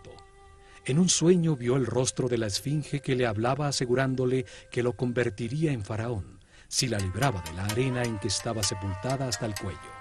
en 0.84 0.98
un 0.98 1.08
sueño 1.08 1.56
vio 1.56 1.76
el 1.76 1.86
rostro 1.86 2.28
de 2.28 2.38
la 2.38 2.46
esfinge 2.46 3.00
que 3.00 3.14
le 3.14 3.26
hablaba 3.26 3.68
asegurándole 3.68 4.44
que 4.70 4.82
lo 4.82 4.94
convertiría 4.94 5.72
en 5.72 5.84
faraón 5.84 6.40
si 6.72 6.88
la 6.88 6.98
libraba 6.98 7.42
de 7.42 7.52
la 7.52 7.66
arena 7.66 8.02
en 8.02 8.18
que 8.18 8.28
estaba 8.28 8.62
sepultada 8.62 9.28
hasta 9.28 9.44
el 9.44 9.54
cuello. 9.54 9.91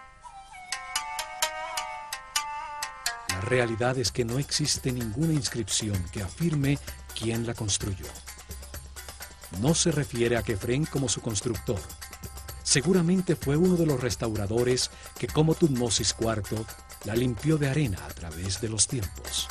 Realidad 3.52 3.98
es 3.98 4.14
que 4.14 4.24
no 4.24 4.40
existe 4.40 4.94
ninguna 4.94 5.34
inscripción 5.34 6.02
que 6.14 6.24
afirme 6.24 6.80
quién 7.20 7.46
la 7.46 7.54
construyó. 7.54 8.06
No 9.60 9.76
se 9.76 9.92
refiere 9.92 10.38
a 10.38 10.42
Kefren 10.42 10.86
como 10.86 11.10
su 11.10 11.22
constructor. 11.22 11.80
Seguramente 12.64 13.36
fue 13.36 13.58
uno 13.58 13.76
de 13.76 13.86
los 13.86 14.00
restauradores 14.00 14.90
que, 15.20 15.28
como 15.28 15.54
Tutmosis 15.54 16.16
IV, 16.18 16.66
la 17.04 17.14
limpió 17.14 17.58
de 17.58 17.68
arena 17.68 17.98
a 18.06 18.14
través 18.14 18.62
de 18.62 18.70
los 18.70 18.88
tiempos. 18.88 19.50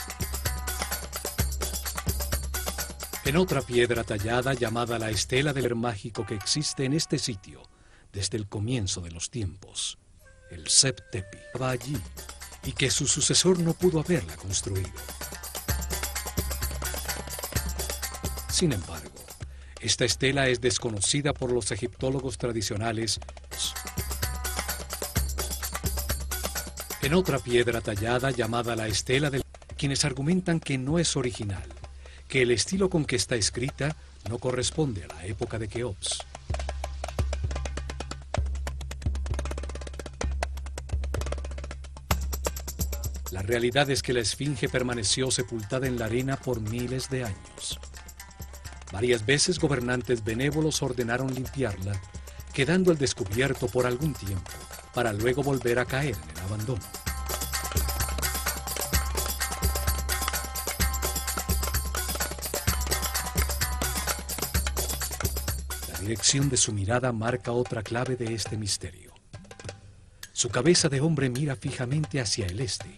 En 3.27 3.37
otra 3.37 3.61
piedra 3.61 4.03
tallada 4.03 4.55
llamada 4.55 4.99
la 4.99 5.11
estela 5.11 5.53
del 5.53 5.77
mágico 5.77 6.25
que 6.25 6.37
existe 6.37 6.87
en 6.87 6.95
este 6.95 7.19
sitio 7.19 7.63
desde 8.15 8.39
el 8.39 8.49
comienzo 8.49 9.03
de 9.03 9.11
los 9.11 9.31
tiempos, 9.31 9.99
el 10.51 10.69
Septepi, 10.69 11.37
estaba 11.37 11.69
allí 11.69 12.01
y 12.65 12.73
que 12.73 12.91
su 12.91 13.07
sucesor 13.07 13.59
no 13.59 13.75
pudo 13.75 14.01
haberla 14.01 14.37
construido. 14.37 14.91
Sin 18.51 18.73
embargo, 18.73 19.11
esta 19.81 20.05
estela 20.05 20.49
es 20.49 20.61
desconocida 20.61 21.33
por 21.33 21.51
los 21.53 21.71
egiptólogos 21.71 22.37
tradicionales. 22.37 23.19
En 27.03 27.15
otra 27.15 27.39
piedra 27.39 27.81
tallada 27.81 28.31
llamada 28.31 28.77
la 28.77 28.89
estela 28.89 29.31
del 29.31 29.43
quienes 29.81 30.05
argumentan 30.05 30.61
que 30.61 30.77
no 30.77 30.99
es 30.99 31.17
original, 31.17 31.65
que 32.29 32.43
el 32.43 32.51
estilo 32.51 32.91
con 32.91 33.07
que 33.07 33.17
está 33.17 33.37
escrita 33.37 33.97
no 34.29 34.39
corresponde 34.39 35.05
a 35.05 35.07
la 35.07 35.25
época 35.25 35.59
de 35.59 35.69
Keops. 35.69 36.19
Realidad 43.51 43.91
es 43.91 44.01
que 44.01 44.13
la 44.13 44.21
esfinge 44.21 44.69
permaneció 44.69 45.29
sepultada 45.33 45.89
en 45.89 45.99
la 45.99 46.05
arena 46.05 46.37
por 46.37 46.61
miles 46.61 47.11
de 47.11 47.25
años. 47.25 47.81
Varias 48.93 49.27
veces 49.27 49.59
gobernantes 49.59 50.23
benévolos 50.23 50.81
ordenaron 50.83 51.35
limpiarla, 51.35 52.01
quedando 52.53 52.93
al 52.93 52.99
descubierto 52.99 53.67
por 53.67 53.87
algún 53.87 54.15
tiempo, 54.15 54.53
para 54.95 55.13
luego 55.13 55.43
volver 55.43 55.81
a 55.81 55.85
caer 55.85 56.15
en 56.15 56.39
el 56.39 56.45
abandono. 56.45 56.83
dirección 66.01 66.49
de 66.49 66.57
su 66.57 66.73
mirada 66.73 67.13
marca 67.13 67.53
otra 67.53 67.83
clave 67.83 68.17
de 68.17 68.35
este 68.35 68.57
misterio. 68.57 69.13
Su 70.33 70.49
cabeza 70.49 70.89
de 70.89 71.01
hombre 71.01 71.31
mira 71.31 71.55
fijamente 71.55 72.21
hacia 72.21 72.47
el 72.47 72.59
este, 72.61 72.97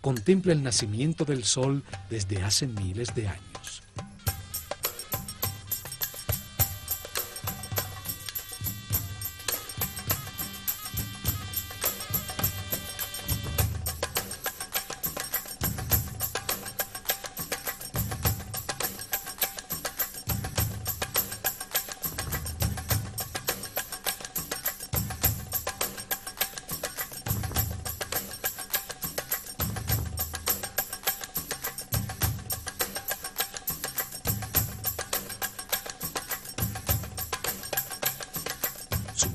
contempla 0.00 0.52
el 0.52 0.62
nacimiento 0.62 1.24
del 1.24 1.44
sol 1.44 1.82
desde 2.10 2.42
hace 2.42 2.66
miles 2.66 3.14
de 3.14 3.28
años. 3.28 3.47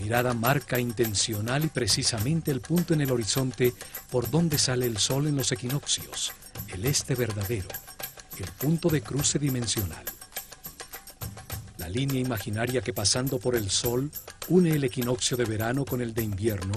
Mirada 0.03 0.33
marca 0.33 0.81
intencional 0.81 1.63
y 1.63 1.69
precisamente 1.69 2.51
el 2.51 2.59
punto 2.59 2.93
en 2.93 2.99
el 2.99 3.09
horizonte 3.09 3.73
por 4.11 4.29
donde 4.29 4.57
sale 4.57 4.85
el 4.85 4.97
sol 4.97 5.27
en 5.27 5.37
los 5.37 5.53
equinoccios, 5.53 6.33
el 6.67 6.85
este 6.85 7.15
verdadero, 7.15 7.69
el 8.37 8.51
punto 8.51 8.89
de 8.89 9.01
cruce 9.01 9.39
dimensional. 9.39 10.03
La 11.77 11.87
línea 11.87 12.19
imaginaria 12.19 12.81
que 12.81 12.91
pasando 12.91 13.39
por 13.39 13.55
el 13.55 13.69
sol 13.69 14.11
une 14.49 14.71
el 14.71 14.83
equinoccio 14.83 15.37
de 15.37 15.45
verano 15.45 15.85
con 15.85 16.01
el 16.01 16.13
de 16.13 16.23
invierno 16.23 16.73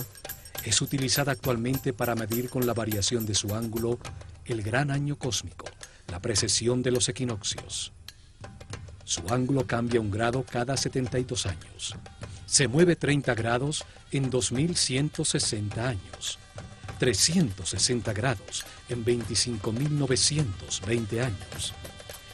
es 0.65 0.81
utilizada 0.81 1.33
actualmente 1.33 1.93
para 1.93 2.15
medir 2.15 2.49
con 2.49 2.65
la 2.65 2.75
variación 2.75 3.27
de 3.27 3.35
su 3.35 3.57
ángulo 3.57 3.99
el 4.45 4.63
gran 4.63 4.93
año 4.93 5.19
cósmico, 5.19 5.67
la 6.13 6.21
precesión 6.21 6.81
de 6.81 6.93
los 6.93 7.09
equinoccios. 7.09 7.93
Su 9.03 9.23
ángulo 9.31 9.67
cambia 9.67 10.01
un 10.01 10.13
grado 10.13 10.45
cada 10.49 10.77
72 10.77 11.47
años 11.47 11.97
se 12.47 12.69
mueve 12.69 12.97
30 12.97 13.35
grados 13.35 13.85
en 14.13 14.31
2160 14.31 15.89
años, 15.89 16.39
360 16.99 18.13
grados 18.13 18.65
en 18.89 19.05
25.920 19.05 21.23
años. 21.23 21.75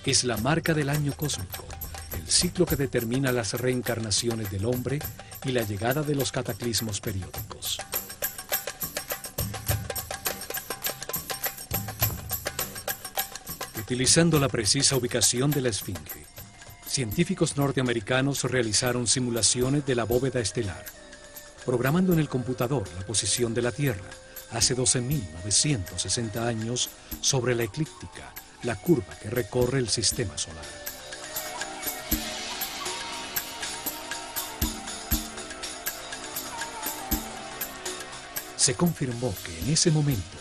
Es 0.04 0.24
la 0.24 0.36
marca 0.36 0.74
del 0.74 0.90
año 0.90 1.14
cósmico, 1.14 1.64
el 2.16 2.28
ciclo 2.30 2.66
que 2.66 2.76
determina 2.76 3.32
las 3.32 3.54
reencarnaciones 3.54 4.50
del 4.50 4.66
hombre 4.66 4.98
y 5.44 5.52
la 5.52 5.62
llegada 5.62 6.02
de 6.02 6.14
los 6.14 6.30
cataclismos 6.30 7.00
periódicos. 7.00 7.78
Utilizando 13.78 14.38
la 14.38 14.48
precisa 14.48 14.96
ubicación 14.96 15.50
de 15.50 15.60
la 15.60 15.70
esfinge, 15.70 16.21
científicos 16.92 17.56
norteamericanos 17.56 18.44
realizaron 18.44 19.06
simulaciones 19.06 19.86
de 19.86 19.94
la 19.94 20.04
bóveda 20.04 20.40
estelar, 20.40 20.84
programando 21.64 22.12
en 22.12 22.18
el 22.18 22.28
computador 22.28 22.86
la 22.98 23.06
posición 23.06 23.54
de 23.54 23.62
la 23.62 23.72
Tierra, 23.72 24.10
hace 24.50 24.76
12.960 24.76 26.36
años 26.46 26.90
sobre 27.22 27.54
la 27.54 27.62
eclíptica, 27.62 28.34
la 28.64 28.76
curva 28.76 29.16
que 29.22 29.30
recorre 29.30 29.78
el 29.78 29.88
sistema 29.88 30.36
solar. 30.36 30.66
Se 38.54 38.74
confirmó 38.74 39.34
que 39.46 39.58
en 39.60 39.70
ese 39.70 39.90
momento, 39.90 40.36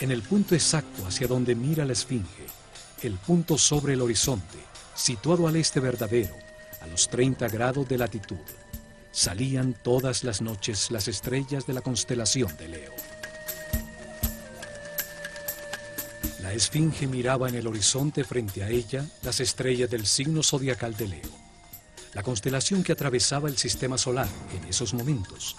en 0.00 0.10
el 0.10 0.20
punto 0.20 0.54
exacto 0.54 1.06
hacia 1.06 1.26
donde 1.26 1.54
mira 1.54 1.86
la 1.86 1.94
Esfinge, 1.94 2.46
el 3.00 3.14
punto 3.14 3.56
sobre 3.56 3.94
el 3.94 4.02
horizonte, 4.02 4.73
situado 4.94 5.48
al 5.48 5.56
este 5.56 5.80
verdadero, 5.80 6.34
a 6.80 6.86
los 6.86 7.08
30 7.08 7.48
grados 7.48 7.88
de 7.88 7.98
latitud, 7.98 8.36
salían 9.12 9.74
todas 9.74 10.24
las 10.24 10.40
noches 10.40 10.90
las 10.90 11.08
estrellas 11.08 11.66
de 11.66 11.72
la 11.72 11.80
constelación 11.80 12.56
de 12.56 12.68
Leo. 12.68 12.92
La 16.42 16.52
esfinge 16.52 17.06
miraba 17.06 17.48
en 17.48 17.54
el 17.54 17.66
horizonte 17.66 18.22
frente 18.22 18.62
a 18.62 18.68
ella 18.68 19.06
las 19.22 19.40
estrellas 19.40 19.88
del 19.88 20.06
signo 20.06 20.42
zodiacal 20.42 20.96
de 20.96 21.08
Leo, 21.08 21.30
la 22.12 22.22
constelación 22.22 22.82
que 22.82 22.92
atravesaba 22.92 23.48
el 23.48 23.56
sistema 23.56 23.96
solar 23.98 24.28
en 24.54 24.68
esos 24.68 24.94
momentos, 24.94 25.56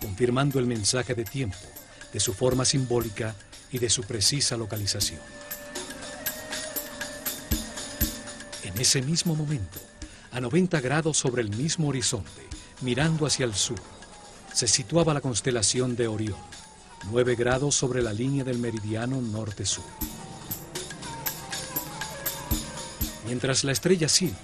confirmando 0.00 0.58
el 0.58 0.66
mensaje 0.66 1.14
de 1.14 1.24
tiempo, 1.24 1.58
de 2.12 2.20
su 2.20 2.34
forma 2.34 2.64
simbólica 2.64 3.34
y 3.72 3.78
de 3.78 3.90
su 3.90 4.02
precisa 4.02 4.56
localización. 4.56 5.20
En 8.74 8.80
ese 8.80 9.02
mismo 9.02 9.34
momento, 9.34 9.78
a 10.30 10.40
90 10.40 10.80
grados 10.80 11.18
sobre 11.18 11.42
el 11.42 11.54
mismo 11.54 11.88
horizonte, 11.88 12.48
mirando 12.80 13.26
hacia 13.26 13.44
el 13.44 13.54
sur, 13.54 13.78
se 14.52 14.66
situaba 14.66 15.12
la 15.12 15.20
constelación 15.20 15.94
de 15.94 16.08
Orión, 16.08 16.38
9 17.10 17.34
grados 17.34 17.74
sobre 17.74 18.02
la 18.02 18.12
línea 18.12 18.44
del 18.44 18.58
meridiano 18.58 19.20
norte-sur. 19.20 19.84
Mientras 23.26 23.62
la 23.64 23.72
estrella 23.72 24.08
Sirio, 24.08 24.36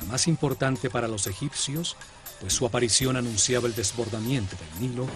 la 0.00 0.06
más 0.06 0.28
importante 0.28 0.90
para 0.90 1.08
los 1.08 1.26
egipcios, 1.26 1.96
pues 2.40 2.52
su 2.52 2.66
aparición 2.66 3.16
anunciaba 3.16 3.68
el 3.68 3.74
desbordamiento 3.74 4.56
del 4.56 4.88
Nilo, 4.88 5.06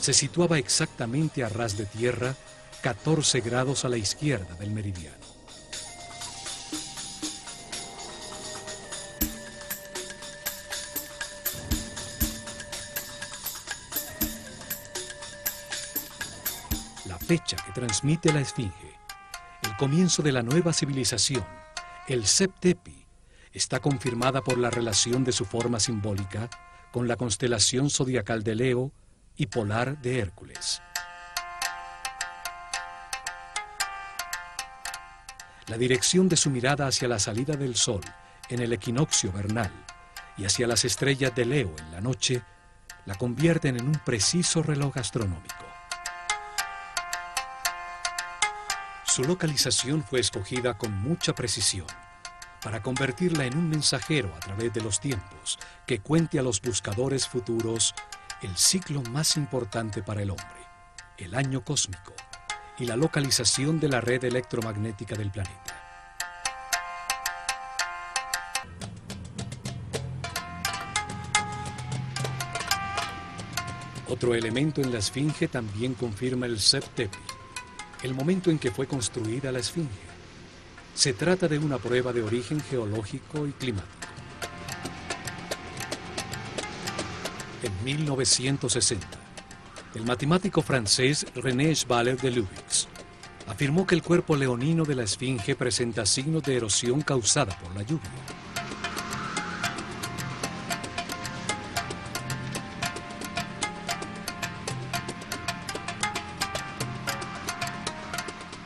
se 0.00 0.14
situaba 0.14 0.58
exactamente 0.58 1.44
a 1.44 1.48
ras 1.48 1.76
de 1.76 1.86
tierra, 1.86 2.36
14 2.82 3.40
grados 3.40 3.84
a 3.84 3.88
la 3.88 3.98
izquierda 3.98 4.54
del 4.54 4.70
meridiano. 4.70 5.31
Fecha 17.38 17.56
que 17.56 17.72
transmite 17.72 18.30
la 18.30 18.42
Esfinge, 18.42 18.98
el 19.62 19.74
comienzo 19.78 20.22
de 20.22 20.32
la 20.32 20.42
nueva 20.42 20.74
civilización, 20.74 21.46
el 22.06 22.26
Septepi, 22.26 23.06
está 23.54 23.80
confirmada 23.80 24.42
por 24.42 24.58
la 24.58 24.68
relación 24.68 25.24
de 25.24 25.32
su 25.32 25.46
forma 25.46 25.80
simbólica 25.80 26.50
con 26.90 27.08
la 27.08 27.16
constelación 27.16 27.88
zodiacal 27.88 28.42
de 28.42 28.54
Leo 28.54 28.92
y 29.34 29.46
polar 29.46 29.96
de 30.02 30.18
Hércules. 30.18 30.82
La 35.68 35.78
dirección 35.78 36.28
de 36.28 36.36
su 36.36 36.50
mirada 36.50 36.86
hacia 36.86 37.08
la 37.08 37.18
salida 37.18 37.56
del 37.56 37.76
sol 37.76 38.02
en 38.50 38.60
el 38.60 38.74
equinoccio 38.74 39.32
vernal 39.32 39.72
y 40.36 40.44
hacia 40.44 40.66
las 40.66 40.84
estrellas 40.84 41.34
de 41.34 41.46
Leo 41.46 41.74
en 41.78 41.92
la 41.92 42.02
noche 42.02 42.42
la 43.06 43.14
convierten 43.14 43.78
en 43.78 43.86
un 43.86 43.98
preciso 44.04 44.62
reloj 44.62 44.98
astronómico. 44.98 45.51
Su 49.14 49.24
localización 49.24 50.02
fue 50.02 50.20
escogida 50.20 50.78
con 50.78 50.90
mucha 50.90 51.34
precisión 51.34 51.86
para 52.62 52.82
convertirla 52.82 53.44
en 53.44 53.58
un 53.58 53.68
mensajero 53.68 54.34
a 54.34 54.40
través 54.40 54.72
de 54.72 54.80
los 54.80 55.00
tiempos 55.00 55.58
que 55.86 55.98
cuente 55.98 56.38
a 56.38 56.42
los 56.42 56.62
buscadores 56.62 57.28
futuros 57.28 57.94
el 58.40 58.56
ciclo 58.56 59.02
más 59.02 59.36
importante 59.36 60.02
para 60.02 60.22
el 60.22 60.30
hombre, 60.30 60.66
el 61.18 61.34
año 61.34 61.62
cósmico 61.62 62.14
y 62.78 62.86
la 62.86 62.96
localización 62.96 63.78
de 63.80 63.90
la 63.90 64.00
red 64.00 64.24
electromagnética 64.24 65.14
del 65.14 65.30
planeta. 65.30 65.76
Otro 74.08 74.34
elemento 74.34 74.80
en 74.80 74.90
la 74.90 75.00
esfinge 75.00 75.48
también 75.48 75.92
confirma 75.92 76.46
el 76.46 76.58
Septepi, 76.58 77.18
el 78.02 78.14
momento 78.14 78.50
en 78.50 78.58
que 78.58 78.70
fue 78.70 78.86
construida 78.86 79.52
la 79.52 79.60
Esfinge. 79.60 79.90
Se 80.94 81.12
trata 81.12 81.48
de 81.48 81.58
una 81.58 81.78
prueba 81.78 82.12
de 82.12 82.22
origen 82.22 82.60
geológico 82.60 83.46
y 83.46 83.52
climático. 83.52 84.08
En 87.62 87.84
1960, 87.84 89.06
el 89.94 90.04
matemático 90.04 90.62
francés 90.62 91.26
René 91.34 91.74
Schwaller 91.74 92.20
de 92.20 92.30
Lubix 92.32 92.88
afirmó 93.46 93.86
que 93.86 93.94
el 93.94 94.02
cuerpo 94.02 94.36
leonino 94.36 94.84
de 94.84 94.94
la 94.94 95.04
Esfinge 95.04 95.54
presenta 95.54 96.06
signos 96.06 96.42
de 96.42 96.56
erosión 96.56 97.02
causada 97.02 97.56
por 97.58 97.74
la 97.74 97.82
lluvia. 97.82 98.10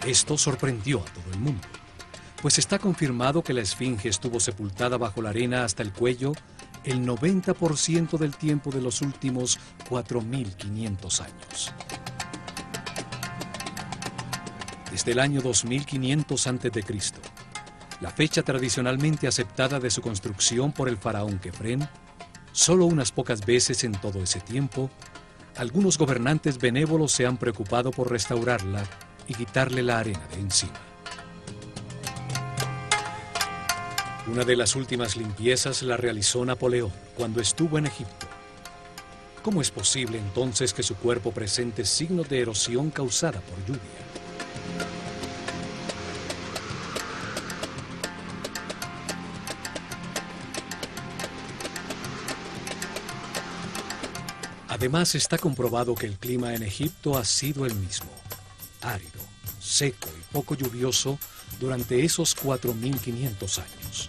Esto 0.06 0.38
sorprendió 0.38 1.00
a 1.00 1.04
todo 1.04 1.32
el 1.32 1.40
mundo, 1.40 1.66
pues 2.40 2.58
está 2.58 2.78
confirmado 2.78 3.42
que 3.42 3.52
la 3.52 3.62
esfinge 3.62 4.08
estuvo 4.08 4.38
sepultada 4.38 4.96
bajo 4.98 5.20
la 5.20 5.30
arena 5.30 5.64
hasta 5.64 5.82
el 5.82 5.92
cuello 5.92 6.32
el 6.84 7.04
90% 7.04 8.16
del 8.16 8.36
tiempo 8.36 8.70
de 8.70 8.80
los 8.80 9.02
últimos 9.02 9.58
4.500 9.90 11.20
años. 11.22 11.74
Desde 14.92 15.10
el 15.10 15.18
año 15.18 15.40
2500 15.40 16.46
a.C., 16.46 16.84
la 18.00 18.10
fecha 18.12 18.44
tradicionalmente 18.44 19.26
aceptada 19.26 19.80
de 19.80 19.90
su 19.90 20.02
construcción 20.02 20.70
por 20.70 20.88
el 20.88 20.98
faraón 20.98 21.40
Kefren, 21.40 21.88
solo 22.52 22.86
unas 22.86 23.10
pocas 23.10 23.44
veces 23.44 23.82
en 23.82 23.92
todo 23.92 24.22
ese 24.22 24.38
tiempo, 24.38 24.88
algunos 25.56 25.98
gobernantes 25.98 26.58
benévolos 26.58 27.10
se 27.10 27.26
han 27.26 27.38
preocupado 27.38 27.90
por 27.90 28.08
restaurarla 28.08 28.84
y 29.28 29.34
quitarle 29.34 29.82
la 29.82 29.98
arena 29.98 30.26
de 30.28 30.40
encima. 30.40 30.80
Una 34.28 34.44
de 34.44 34.56
las 34.56 34.74
últimas 34.74 35.16
limpiezas 35.16 35.82
la 35.82 35.96
realizó 35.96 36.44
Napoleón 36.44 36.92
cuando 37.16 37.40
estuvo 37.40 37.78
en 37.78 37.86
Egipto. 37.86 38.26
¿Cómo 39.42 39.60
es 39.60 39.70
posible 39.70 40.18
entonces 40.18 40.74
que 40.74 40.82
su 40.82 40.96
cuerpo 40.96 41.30
presente 41.30 41.84
signos 41.84 42.28
de 42.28 42.40
erosión 42.40 42.90
causada 42.90 43.40
por 43.40 43.64
lluvia? 43.64 43.80
Además 54.68 55.14
está 55.14 55.38
comprobado 55.38 55.94
que 55.94 56.06
el 56.06 56.18
clima 56.18 56.52
en 56.54 56.64
Egipto 56.64 57.16
ha 57.16 57.24
sido 57.24 57.64
el 57.64 57.74
mismo 57.76 58.10
árido, 58.86 59.20
seco 59.60 60.08
y 60.18 60.32
poco 60.32 60.54
lluvioso 60.54 61.18
durante 61.60 62.04
esos 62.04 62.36
4.500 62.36 63.58
años. 63.58 64.08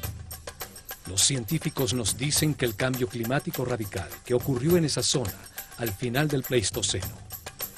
Los 1.07 1.21
científicos 1.21 1.93
nos 1.93 2.17
dicen 2.17 2.53
que 2.53 2.65
el 2.65 2.75
cambio 2.75 3.07
climático 3.07 3.63
radical 3.63 4.09
que 4.25 4.33
ocurrió 4.33 4.77
en 4.77 4.85
esa 4.85 5.03
zona 5.03 5.33
al 5.77 5.93
final 5.93 6.27
del 6.27 6.43
Pleistoceno 6.43 7.27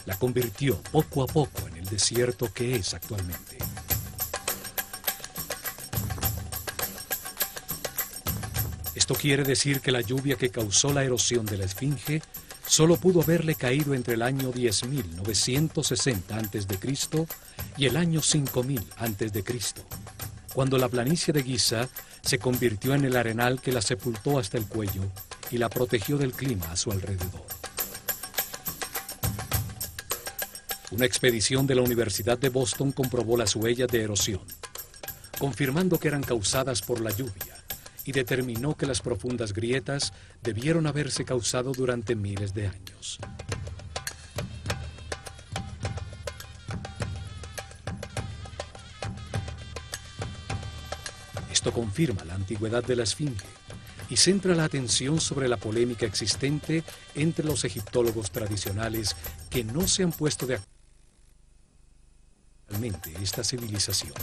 la 0.05 0.17
convirtió 0.17 0.81
poco 0.91 1.21
a 1.21 1.27
poco 1.27 1.67
en 1.67 1.77
el 1.77 1.85
desierto 1.85 2.51
que 2.51 2.75
es 2.75 2.93
actualmente. 2.93 3.57
Esto 8.95 9.13
quiere 9.13 9.43
decir 9.43 9.81
que 9.81 9.91
la 9.91 10.01
lluvia 10.01 10.35
que 10.35 10.49
causó 10.49 10.93
la 10.93 11.03
erosión 11.03 11.45
de 11.45 11.57
la 11.57 11.65
Esfinge 11.65 12.21
solo 12.69 12.97
pudo 12.97 13.21
haberle 13.23 13.55
caído 13.55 13.95
entre 13.95 14.13
el 14.13 14.21
año 14.21 14.53
10.960 14.53 16.31
a.C. 16.31 17.27
y 17.77 17.87
el 17.87 17.97
año 17.97 18.21
5000 18.21 18.85
a.C., 18.97 19.43
cuando 20.53 20.77
la 20.77 20.87
planicie 20.87 21.33
de 21.33 21.43
Giza 21.43 21.89
se 22.21 22.37
convirtió 22.37 22.93
en 22.93 23.05
el 23.05 23.15
arenal 23.15 23.59
que 23.59 23.71
la 23.71 23.81
sepultó 23.81 24.37
hasta 24.37 24.57
el 24.57 24.67
cuello 24.67 25.01
y 25.49 25.57
la 25.57 25.69
protegió 25.69 26.17
del 26.17 26.31
clima 26.31 26.71
a 26.71 26.75
su 26.75 26.91
alrededor. 26.91 27.41
Una 30.91 31.05
expedición 31.05 31.65
de 31.65 31.75
la 31.75 31.81
Universidad 31.81 32.37
de 32.37 32.49
Boston 32.49 32.91
comprobó 32.91 33.35
las 33.35 33.55
huellas 33.55 33.89
de 33.89 34.03
erosión, 34.03 34.41
confirmando 35.39 35.99
que 35.99 36.07
eran 36.07 36.23
causadas 36.23 36.81
por 36.81 37.01
la 37.01 37.09
lluvia 37.11 37.59
y 38.09 38.11
determinó 38.11 38.75
que 38.75 38.87
las 38.87 39.01
profundas 39.01 39.53
grietas 39.53 40.13
debieron 40.41 40.87
haberse 40.87 41.25
causado 41.25 41.73
durante 41.73 42.15
miles 42.15 42.55
de 42.55 42.65
años. 42.65 43.19
Esto 51.51 51.71
confirma 51.71 52.25
la 52.25 52.33
antigüedad 52.33 52.83
de 52.83 52.95
la 52.95 53.03
Esfinge 53.03 53.45
y 54.09 54.17
centra 54.17 54.55
la 54.55 54.63
atención 54.63 55.21
sobre 55.21 55.47
la 55.47 55.57
polémica 55.57 56.07
existente 56.07 56.83
entre 57.13 57.45
los 57.45 57.63
egiptólogos 57.63 58.31
tradicionales 58.31 59.15
que 59.51 59.63
no 59.63 59.87
se 59.87 60.01
han 60.01 60.13
puesto 60.13 60.47
de 60.47 60.55
acuerdo 60.55 60.73
realmente 62.69 63.13
esta 63.21 63.43
civilización. 63.43 64.13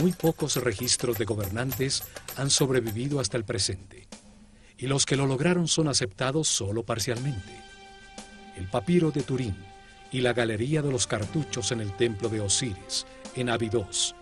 Muy 0.00 0.12
pocos 0.12 0.56
registros 0.56 1.16
de 1.16 1.24
gobernantes 1.24 2.02
han 2.36 2.50
sobrevivido 2.50 3.18
hasta 3.18 3.38
el 3.38 3.44
presente, 3.44 4.06
y 4.76 4.86
los 4.88 5.06
que 5.06 5.16
lo 5.16 5.26
lograron 5.26 5.68
son 5.68 5.88
aceptados 5.88 6.48
solo 6.48 6.82
parcialmente. 6.82 7.60
El 8.56 8.68
papiro 8.68 9.10
de 9.10 9.22
Turín 9.22 9.56
y 10.12 10.20
la 10.20 10.34
galería 10.34 10.82
de 10.82 10.90
los 10.90 11.06
cartuchos 11.06 11.72
en 11.72 11.80
el 11.80 11.96
templo 11.96 12.28
de 12.28 12.40
Osiris, 12.40 13.06
en 13.36 13.48
Abidos, 13.48 14.14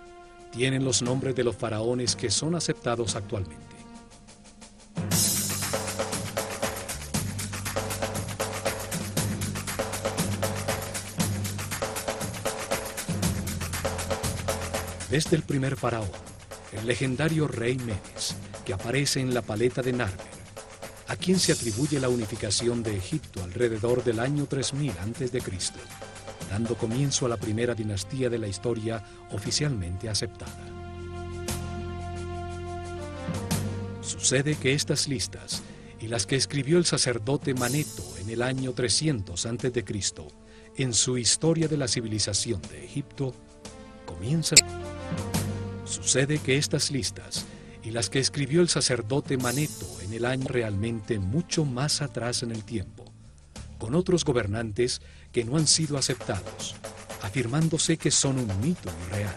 tienen 0.52 0.84
los 0.84 1.02
nombres 1.02 1.34
de 1.34 1.42
los 1.42 1.56
faraones 1.56 2.14
que 2.14 2.30
son 2.30 2.54
aceptados 2.54 3.16
actualmente. 3.16 3.73
Desde 15.14 15.36
el 15.36 15.44
primer 15.44 15.76
faraón, 15.76 16.10
el 16.72 16.88
legendario 16.88 17.46
rey 17.46 17.76
Menes, 17.76 18.34
que 18.64 18.72
aparece 18.72 19.20
en 19.20 19.32
la 19.32 19.42
paleta 19.42 19.80
de 19.80 19.92
Narmer, 19.92 20.26
a 21.06 21.14
quien 21.14 21.38
se 21.38 21.52
atribuye 21.52 22.00
la 22.00 22.08
unificación 22.08 22.82
de 22.82 22.96
Egipto 22.96 23.40
alrededor 23.44 24.02
del 24.02 24.18
año 24.18 24.46
3000 24.46 24.90
a.C., 24.90 25.40
dando 26.50 26.76
comienzo 26.76 27.26
a 27.26 27.28
la 27.28 27.36
primera 27.36 27.76
dinastía 27.76 28.28
de 28.28 28.38
la 28.38 28.48
historia 28.48 29.04
oficialmente 29.30 30.08
aceptada. 30.08 30.66
Sucede 34.00 34.56
que 34.56 34.74
estas 34.74 35.06
listas 35.06 35.62
y 36.00 36.08
las 36.08 36.26
que 36.26 36.34
escribió 36.34 36.76
el 36.76 36.86
sacerdote 36.86 37.54
Maneto 37.54 38.02
en 38.18 38.30
el 38.30 38.42
año 38.42 38.72
300 38.72 39.46
a.C., 39.46 39.84
en 40.76 40.92
su 40.92 41.18
Historia 41.18 41.68
de 41.68 41.76
la 41.76 41.86
Civilización 41.86 42.60
de 42.62 42.84
Egipto, 42.84 43.32
comienzan... 44.06 44.58
Sucede 45.95 46.38
que 46.38 46.57
estas 46.57 46.90
listas 46.90 47.45
y 47.84 47.92
las 47.92 48.11
que 48.11 48.18
escribió 48.18 48.62
el 48.62 48.68
sacerdote 48.68 49.36
Maneto 49.36 49.86
en 50.03 50.12
el 50.12 50.24
año 50.24 50.49
realmente 50.49 51.20
mucho 51.20 51.64
más 51.64 52.03
atrás 52.03 52.42
en 52.42 52.51
el 52.51 52.64
tiempo, 52.64 53.05
con 53.78 53.95
otros 53.95 54.24
gobernantes 54.24 55.01
que 55.30 55.45
no 55.45 55.57
han 55.57 55.68
sido 55.68 55.97
aceptados, 55.97 56.74
afirmándose 57.22 57.97
que 57.97 58.11
son 58.11 58.38
un 58.40 58.61
mito 58.61 58.90
irreal. 59.07 59.36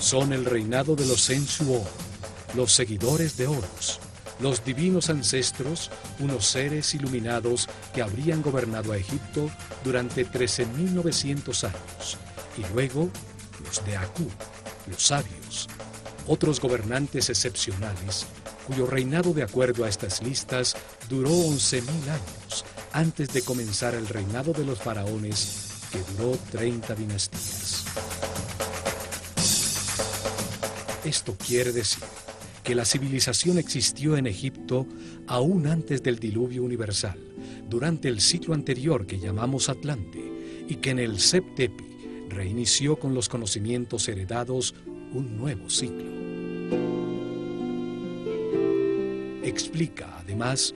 Son 0.00 0.32
el 0.32 0.44
reinado 0.44 0.96
de 0.96 1.06
los 1.06 1.20
Sensuo, 1.20 1.84
los 2.56 2.72
seguidores 2.72 3.36
de 3.36 3.46
Horus, 3.46 4.00
los 4.40 4.64
divinos 4.64 5.10
ancestros, 5.10 5.92
unos 6.18 6.44
seres 6.44 6.92
iluminados 6.92 7.68
que 7.94 8.02
habrían 8.02 8.42
gobernado 8.42 8.90
a 8.90 8.96
Egipto 8.96 9.48
durante 9.84 10.26
13.900 10.26 11.68
años, 11.68 12.18
y 12.56 12.72
luego 12.72 13.10
los 13.64 13.84
de 13.84 13.96
Aku, 13.96 14.28
los 14.90 15.02
sabios, 15.02 15.68
otros 16.26 16.60
gobernantes 16.60 17.30
excepcionales, 17.30 18.26
cuyo 18.66 18.86
reinado 18.86 19.32
de 19.32 19.42
acuerdo 19.42 19.84
a 19.84 19.88
estas 19.88 20.22
listas 20.22 20.76
duró 21.08 21.30
11.000 21.30 21.88
años 22.08 22.64
antes 22.92 23.32
de 23.32 23.42
comenzar 23.42 23.94
el 23.94 24.06
reinado 24.06 24.52
de 24.52 24.64
los 24.64 24.78
faraones 24.78 25.70
que 25.90 25.98
duró 26.12 26.38
30 26.50 26.94
dinastías. 26.94 27.84
Esto 31.04 31.36
quiere 31.36 31.72
decir 31.72 32.04
que 32.62 32.74
la 32.76 32.84
civilización 32.84 33.58
existió 33.58 34.16
en 34.16 34.26
Egipto 34.26 34.86
aún 35.26 35.66
antes 35.66 36.02
del 36.02 36.18
diluvio 36.18 36.62
universal, 36.62 37.18
durante 37.68 38.08
el 38.08 38.20
ciclo 38.20 38.54
anterior 38.54 39.06
que 39.06 39.18
llamamos 39.18 39.68
Atlante, 39.68 40.20
y 40.68 40.76
que 40.76 40.90
en 40.90 41.00
el 41.00 41.18
Septepi 41.18 41.91
reinició 42.32 42.96
con 42.96 43.14
los 43.14 43.28
conocimientos 43.28 44.08
heredados 44.08 44.74
un 45.12 45.36
nuevo 45.36 45.70
ciclo. 45.70 46.10
Explica, 49.42 50.18
además, 50.18 50.74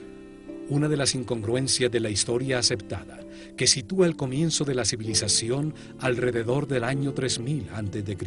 una 0.69 0.87
de 0.87 0.97
las 0.97 1.15
incongruencias 1.15 1.91
de 1.91 1.99
la 1.99 2.09
historia 2.09 2.59
aceptada, 2.59 3.19
que 3.55 3.67
sitúa 3.67 4.05
el 4.05 4.15
comienzo 4.15 4.65
de 4.65 4.75
la 4.75 4.85
civilización 4.85 5.73
alrededor 5.99 6.67
del 6.67 6.83
año 6.83 7.13
3000 7.13 7.69
a.C. 7.73 8.17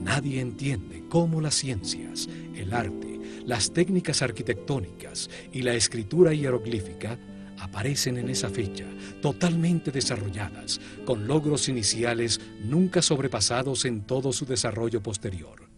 Nadie 0.00 0.40
entiende 0.40 1.02
cómo 1.08 1.40
las 1.40 1.54
ciencias, 1.54 2.28
el 2.54 2.72
arte, 2.72 3.20
las 3.44 3.72
técnicas 3.72 4.22
arquitectónicas 4.22 5.28
y 5.52 5.62
la 5.62 5.74
escritura 5.74 6.32
hieroglífica 6.32 7.18
aparecen 7.64 8.18
en 8.18 8.28
esa 8.28 8.50
fecha, 8.50 8.84
totalmente 9.20 9.90
desarrolladas, 9.90 10.80
con 11.04 11.26
logros 11.26 11.68
iniciales 11.68 12.40
nunca 12.62 13.02
sobrepasados 13.02 13.84
en 13.84 14.02
todo 14.02 14.32
su 14.32 14.46
desarrollo 14.46 15.02
posterior. 15.02 15.68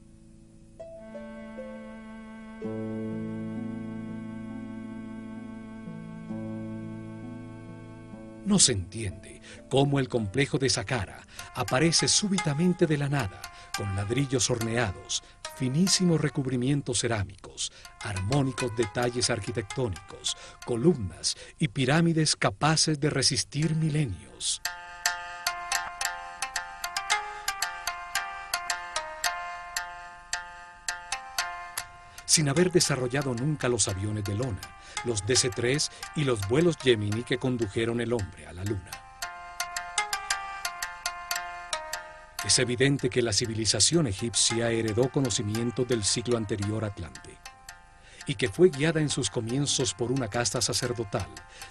No 8.44 8.58
se 8.58 8.72
entiende 8.72 9.40
cómo 9.68 9.98
el 9.98 10.08
complejo 10.08 10.58
de 10.58 10.68
Saqqara 10.68 11.26
aparece 11.54 12.06
súbitamente 12.06 12.86
de 12.86 12.96
la 12.96 13.08
nada, 13.08 13.42
con 13.76 13.94
ladrillos 13.94 14.50
horneados, 14.50 15.22
finísimos 15.56 16.20
recubrimientos 16.20 17.00
cerámicos, 17.00 17.72
armónicos 18.00 18.74
detalles 18.76 19.30
arquitectónicos, 19.30 20.36
columnas 20.64 21.36
y 21.58 21.68
pirámides 21.68 22.36
capaces 22.36 23.00
de 23.00 23.10
resistir 23.10 23.74
milenios. 23.74 24.62
sin 32.36 32.50
haber 32.50 32.70
desarrollado 32.70 33.32
nunca 33.32 33.66
los 33.66 33.88
aviones 33.88 34.24
de 34.24 34.34
lona, 34.34 34.60
los 35.06 35.24
DC-3 35.24 35.90
y 36.16 36.24
los 36.24 36.46
vuelos 36.48 36.76
Gemini 36.76 37.22
que 37.22 37.38
condujeron 37.38 37.98
el 38.02 38.12
hombre 38.12 38.46
a 38.46 38.52
la 38.52 38.62
Luna. 38.62 39.05
Es 42.46 42.60
evidente 42.60 43.10
que 43.10 43.22
la 43.22 43.32
civilización 43.32 44.06
egipcia 44.06 44.70
heredó 44.70 45.10
conocimiento 45.10 45.84
del 45.84 46.04
siglo 46.04 46.36
anterior 46.36 46.84
Atlante 46.84 47.36
y 48.24 48.36
que 48.36 48.48
fue 48.48 48.70
guiada 48.70 49.00
en 49.00 49.08
sus 49.08 49.30
comienzos 49.30 49.94
por 49.94 50.12
una 50.12 50.28
casta 50.28 50.62
sacerdotal 50.62 51.26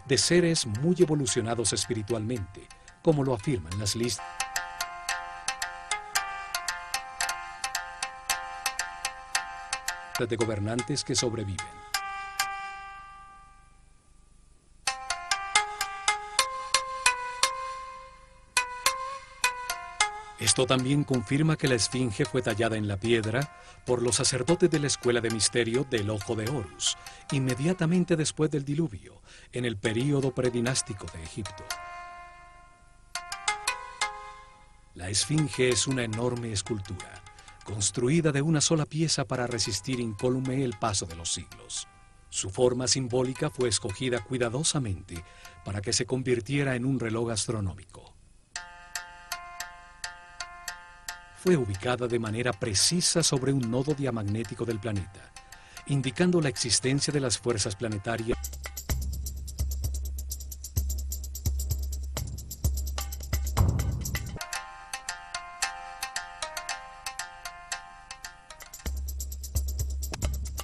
de 0.06 0.18
seres 0.18 0.66
muy 0.66 0.98
evolucionados 1.00 1.72
espiritualmente, 1.72 2.68
como 3.02 3.24
lo 3.24 3.34
afirman 3.34 3.80
las 3.80 3.96
listas. 3.96 4.26
de 10.20 10.36
gobernantes 10.36 11.04
que 11.04 11.16
sobreviven. 11.16 11.85
Esto 20.46 20.68
también 20.68 21.04
confirma 21.04 21.58
que 21.58 21.68
la 21.68 21.74
esfinge 21.74 22.24
fue 22.24 22.44
tallada 22.44 22.78
en 22.78 22.88
la 22.88 23.00
piedra 23.00 23.58
por 23.84 24.04
los 24.04 24.18
sacerdotes 24.18 24.70
de 24.70 24.78
la 24.78 24.86
escuela 24.86 25.20
de 25.20 25.32
misterio 25.32 25.88
del 25.90 26.08
Ojo 26.12 26.36
de 26.36 26.48
Horus, 26.48 27.00
inmediatamente 27.32 28.16
después 28.16 28.52
del 28.52 28.64
diluvio, 28.64 29.24
en 29.52 29.66
el 29.66 29.76
período 29.76 30.36
predinástico 30.36 31.08
de 31.12 31.24
Egipto. 31.24 31.66
La 34.94 35.10
esfinge 35.10 35.70
es 35.70 35.88
una 35.88 36.04
enorme 36.04 36.52
escultura, 36.52 37.24
construida 37.64 38.32
de 38.32 38.44
una 38.44 38.62
sola 38.62 38.86
pieza 38.86 39.26
para 39.26 39.48
resistir 39.48 40.00
incólume 40.00 40.64
el 40.64 40.78
paso 40.78 41.08
de 41.08 41.16
los 41.16 41.34
siglos. 41.34 41.88
Su 42.30 42.52
forma 42.52 42.88
simbólica 42.88 43.50
fue 43.50 43.68
escogida 43.68 44.24
cuidadosamente 44.24 45.24
para 45.66 45.82
que 45.82 45.92
se 45.92 46.06
convirtiera 46.06 46.76
en 46.76 46.86
un 46.86 47.00
reloj 47.00 47.32
astronómico. 47.32 48.15
Fue 51.46 51.58
ubicada 51.58 52.08
de 52.08 52.18
manera 52.18 52.52
precisa 52.54 53.22
sobre 53.22 53.54
un 53.54 53.70
nodo 53.70 53.94
diamagnético 53.94 54.66
del 54.66 54.80
planeta, 54.80 55.32
indicando 55.86 56.42
la 56.42 56.50
existencia 56.50 57.14
de 57.14 57.20
las 57.20 57.38
fuerzas 57.38 57.76
planetarias. 57.76 58.40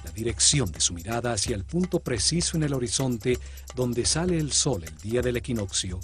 La 0.04 0.10
dirección 0.10 0.72
de 0.72 0.80
su 0.80 0.94
mirada 0.94 1.32
hacia 1.32 1.54
el 1.54 1.64
punto 1.64 2.00
preciso 2.00 2.56
en 2.56 2.64
el 2.64 2.74
horizonte 2.74 3.38
donde 3.76 4.04
sale 4.04 4.36
el 4.36 4.50
sol 4.50 4.82
el 4.82 4.96
día 4.98 5.22
del 5.22 5.36
equinoccio 5.36 6.00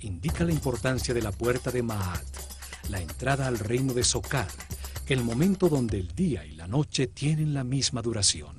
indica 0.00 0.42
la 0.42 0.50
importancia 0.50 1.14
de 1.14 1.22
la 1.22 1.30
puerta 1.30 1.70
de 1.70 1.84
Maat, 1.84 2.51
la 2.88 3.00
entrada 3.00 3.46
al 3.46 3.58
reino 3.58 3.94
de 3.94 4.04
Sokar, 4.04 4.48
el 5.06 5.22
momento 5.24 5.68
donde 5.68 5.98
el 5.98 6.08
día 6.14 6.44
y 6.44 6.52
la 6.52 6.66
noche 6.66 7.06
tienen 7.06 7.54
la 7.54 7.64
misma 7.64 8.02
duración. 8.02 8.56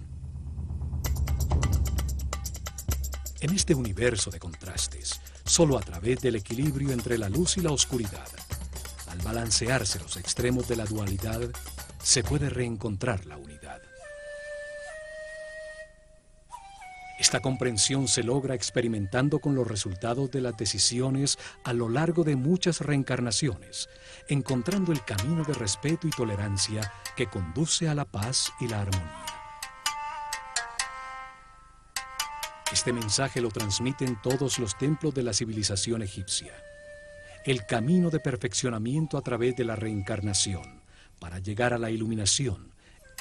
En 3.41 3.53
este 3.53 3.75
universo 3.75 4.31
de 4.31 4.39
contrastes, 4.39 5.19
solo 5.45 5.77
a 5.77 5.81
través 5.81 6.21
del 6.21 6.35
equilibrio 6.35 6.91
entre 6.91 7.17
la 7.17 7.29
luz 7.29 7.57
y 7.57 7.61
la 7.61 7.71
oscuridad, 7.71 8.27
al 9.09 9.17
balancearse 9.19 9.99
los 9.99 10.17
extremos 10.17 10.67
de 10.67 10.77
la 10.77 10.85
dualidad, 10.85 11.41
se 12.01 12.23
puede 12.23 12.49
reencontrar 12.49 13.25
la 13.25 13.37
unidad. 13.37 13.52
Esta 17.23 17.39
comprensión 17.39 18.09
se 18.09 18.21
logra 18.21 18.53
experimentando 18.53 19.39
con 19.39 19.55
los 19.55 19.65
resultados 19.65 20.29
de 20.29 20.41
las 20.41 20.57
decisiones 20.57 21.39
a 21.63 21.71
lo 21.71 21.87
largo 21.87 22.25
de 22.25 22.35
muchas 22.35 22.81
reencarnaciones, 22.81 23.87
encontrando 24.27 24.91
el 24.91 25.05
camino 25.05 25.45
de 25.45 25.53
respeto 25.53 26.05
y 26.05 26.09
tolerancia 26.09 26.91
que 27.15 27.27
conduce 27.27 27.87
a 27.87 27.95
la 27.95 28.03
paz 28.03 28.51
y 28.59 28.67
la 28.67 28.81
armonía. 28.81 29.25
Este 32.73 32.91
mensaje 32.91 33.39
lo 33.39 33.51
transmiten 33.51 34.21
todos 34.21 34.59
los 34.59 34.77
templos 34.77 35.13
de 35.13 35.23
la 35.23 35.31
civilización 35.31 36.01
egipcia. 36.01 36.51
El 37.45 37.65
camino 37.65 38.09
de 38.09 38.19
perfeccionamiento 38.19 39.17
a 39.17 39.21
través 39.21 39.55
de 39.55 39.63
la 39.63 39.77
reencarnación 39.77 40.81
para 41.19 41.39
llegar 41.39 41.73
a 41.73 41.77
la 41.77 41.89
iluminación 41.89 42.73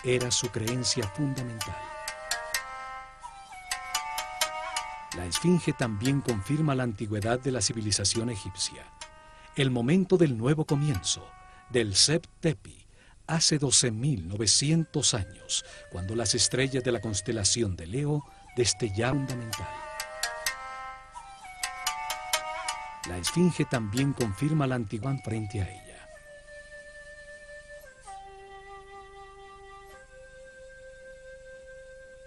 era 0.02 0.32
su 0.32 0.48
creencia 0.48 1.06
fundamental. 1.06 1.91
Esfinge 5.32 5.72
también 5.72 6.20
confirma 6.20 6.74
la 6.74 6.82
antigüedad 6.82 7.40
de 7.40 7.52
la 7.52 7.62
civilización 7.62 8.28
egipcia. 8.28 8.84
El 9.56 9.70
momento 9.70 10.18
del 10.18 10.36
nuevo 10.36 10.66
comienzo, 10.66 11.26
del 11.70 11.96
Sep 11.96 12.26
Tepi, 12.40 12.86
hace 13.26 13.58
12.900 13.58 15.14
años, 15.18 15.64
cuando 15.90 16.14
las 16.14 16.34
estrellas 16.34 16.84
de 16.84 16.92
la 16.92 17.00
constelación 17.00 17.76
de 17.76 17.86
Leo 17.86 18.22
destellaron 18.56 19.26
fundamental. 19.26 19.68
La 23.08 23.16
esfinge 23.16 23.64
también 23.64 24.12
confirma 24.12 24.66
la 24.66 24.74
antigüedad 24.74 25.16
frente 25.24 25.62
a 25.62 25.68
ella. 25.68 26.08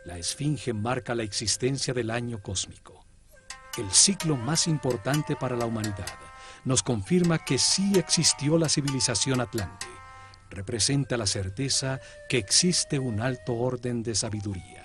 La 0.06 0.18
esfinge 0.18 0.74
marca 0.74 1.14
la 1.14 1.24
existencia 1.24 1.94
del 1.94 2.10
año 2.10 2.42
cósmico. 2.42 2.95
El 3.78 3.92
ciclo 3.92 4.38
más 4.38 4.68
importante 4.68 5.36
para 5.36 5.58
la 5.58 5.66
humanidad 5.66 6.06
nos 6.64 6.82
confirma 6.82 7.40
que 7.40 7.58
sí 7.58 7.94
existió 7.98 8.58
la 8.58 8.70
civilización 8.70 9.42
atlante. 9.42 9.86
Representa 10.50 11.18
la 11.18 11.28
certeza 11.28 12.00
que 12.30 12.38
existe 12.38 13.00
un 13.00 13.20
alto 13.20 13.54
orden 13.54 14.02
de 14.02 14.16
sabiduría. 14.16 14.85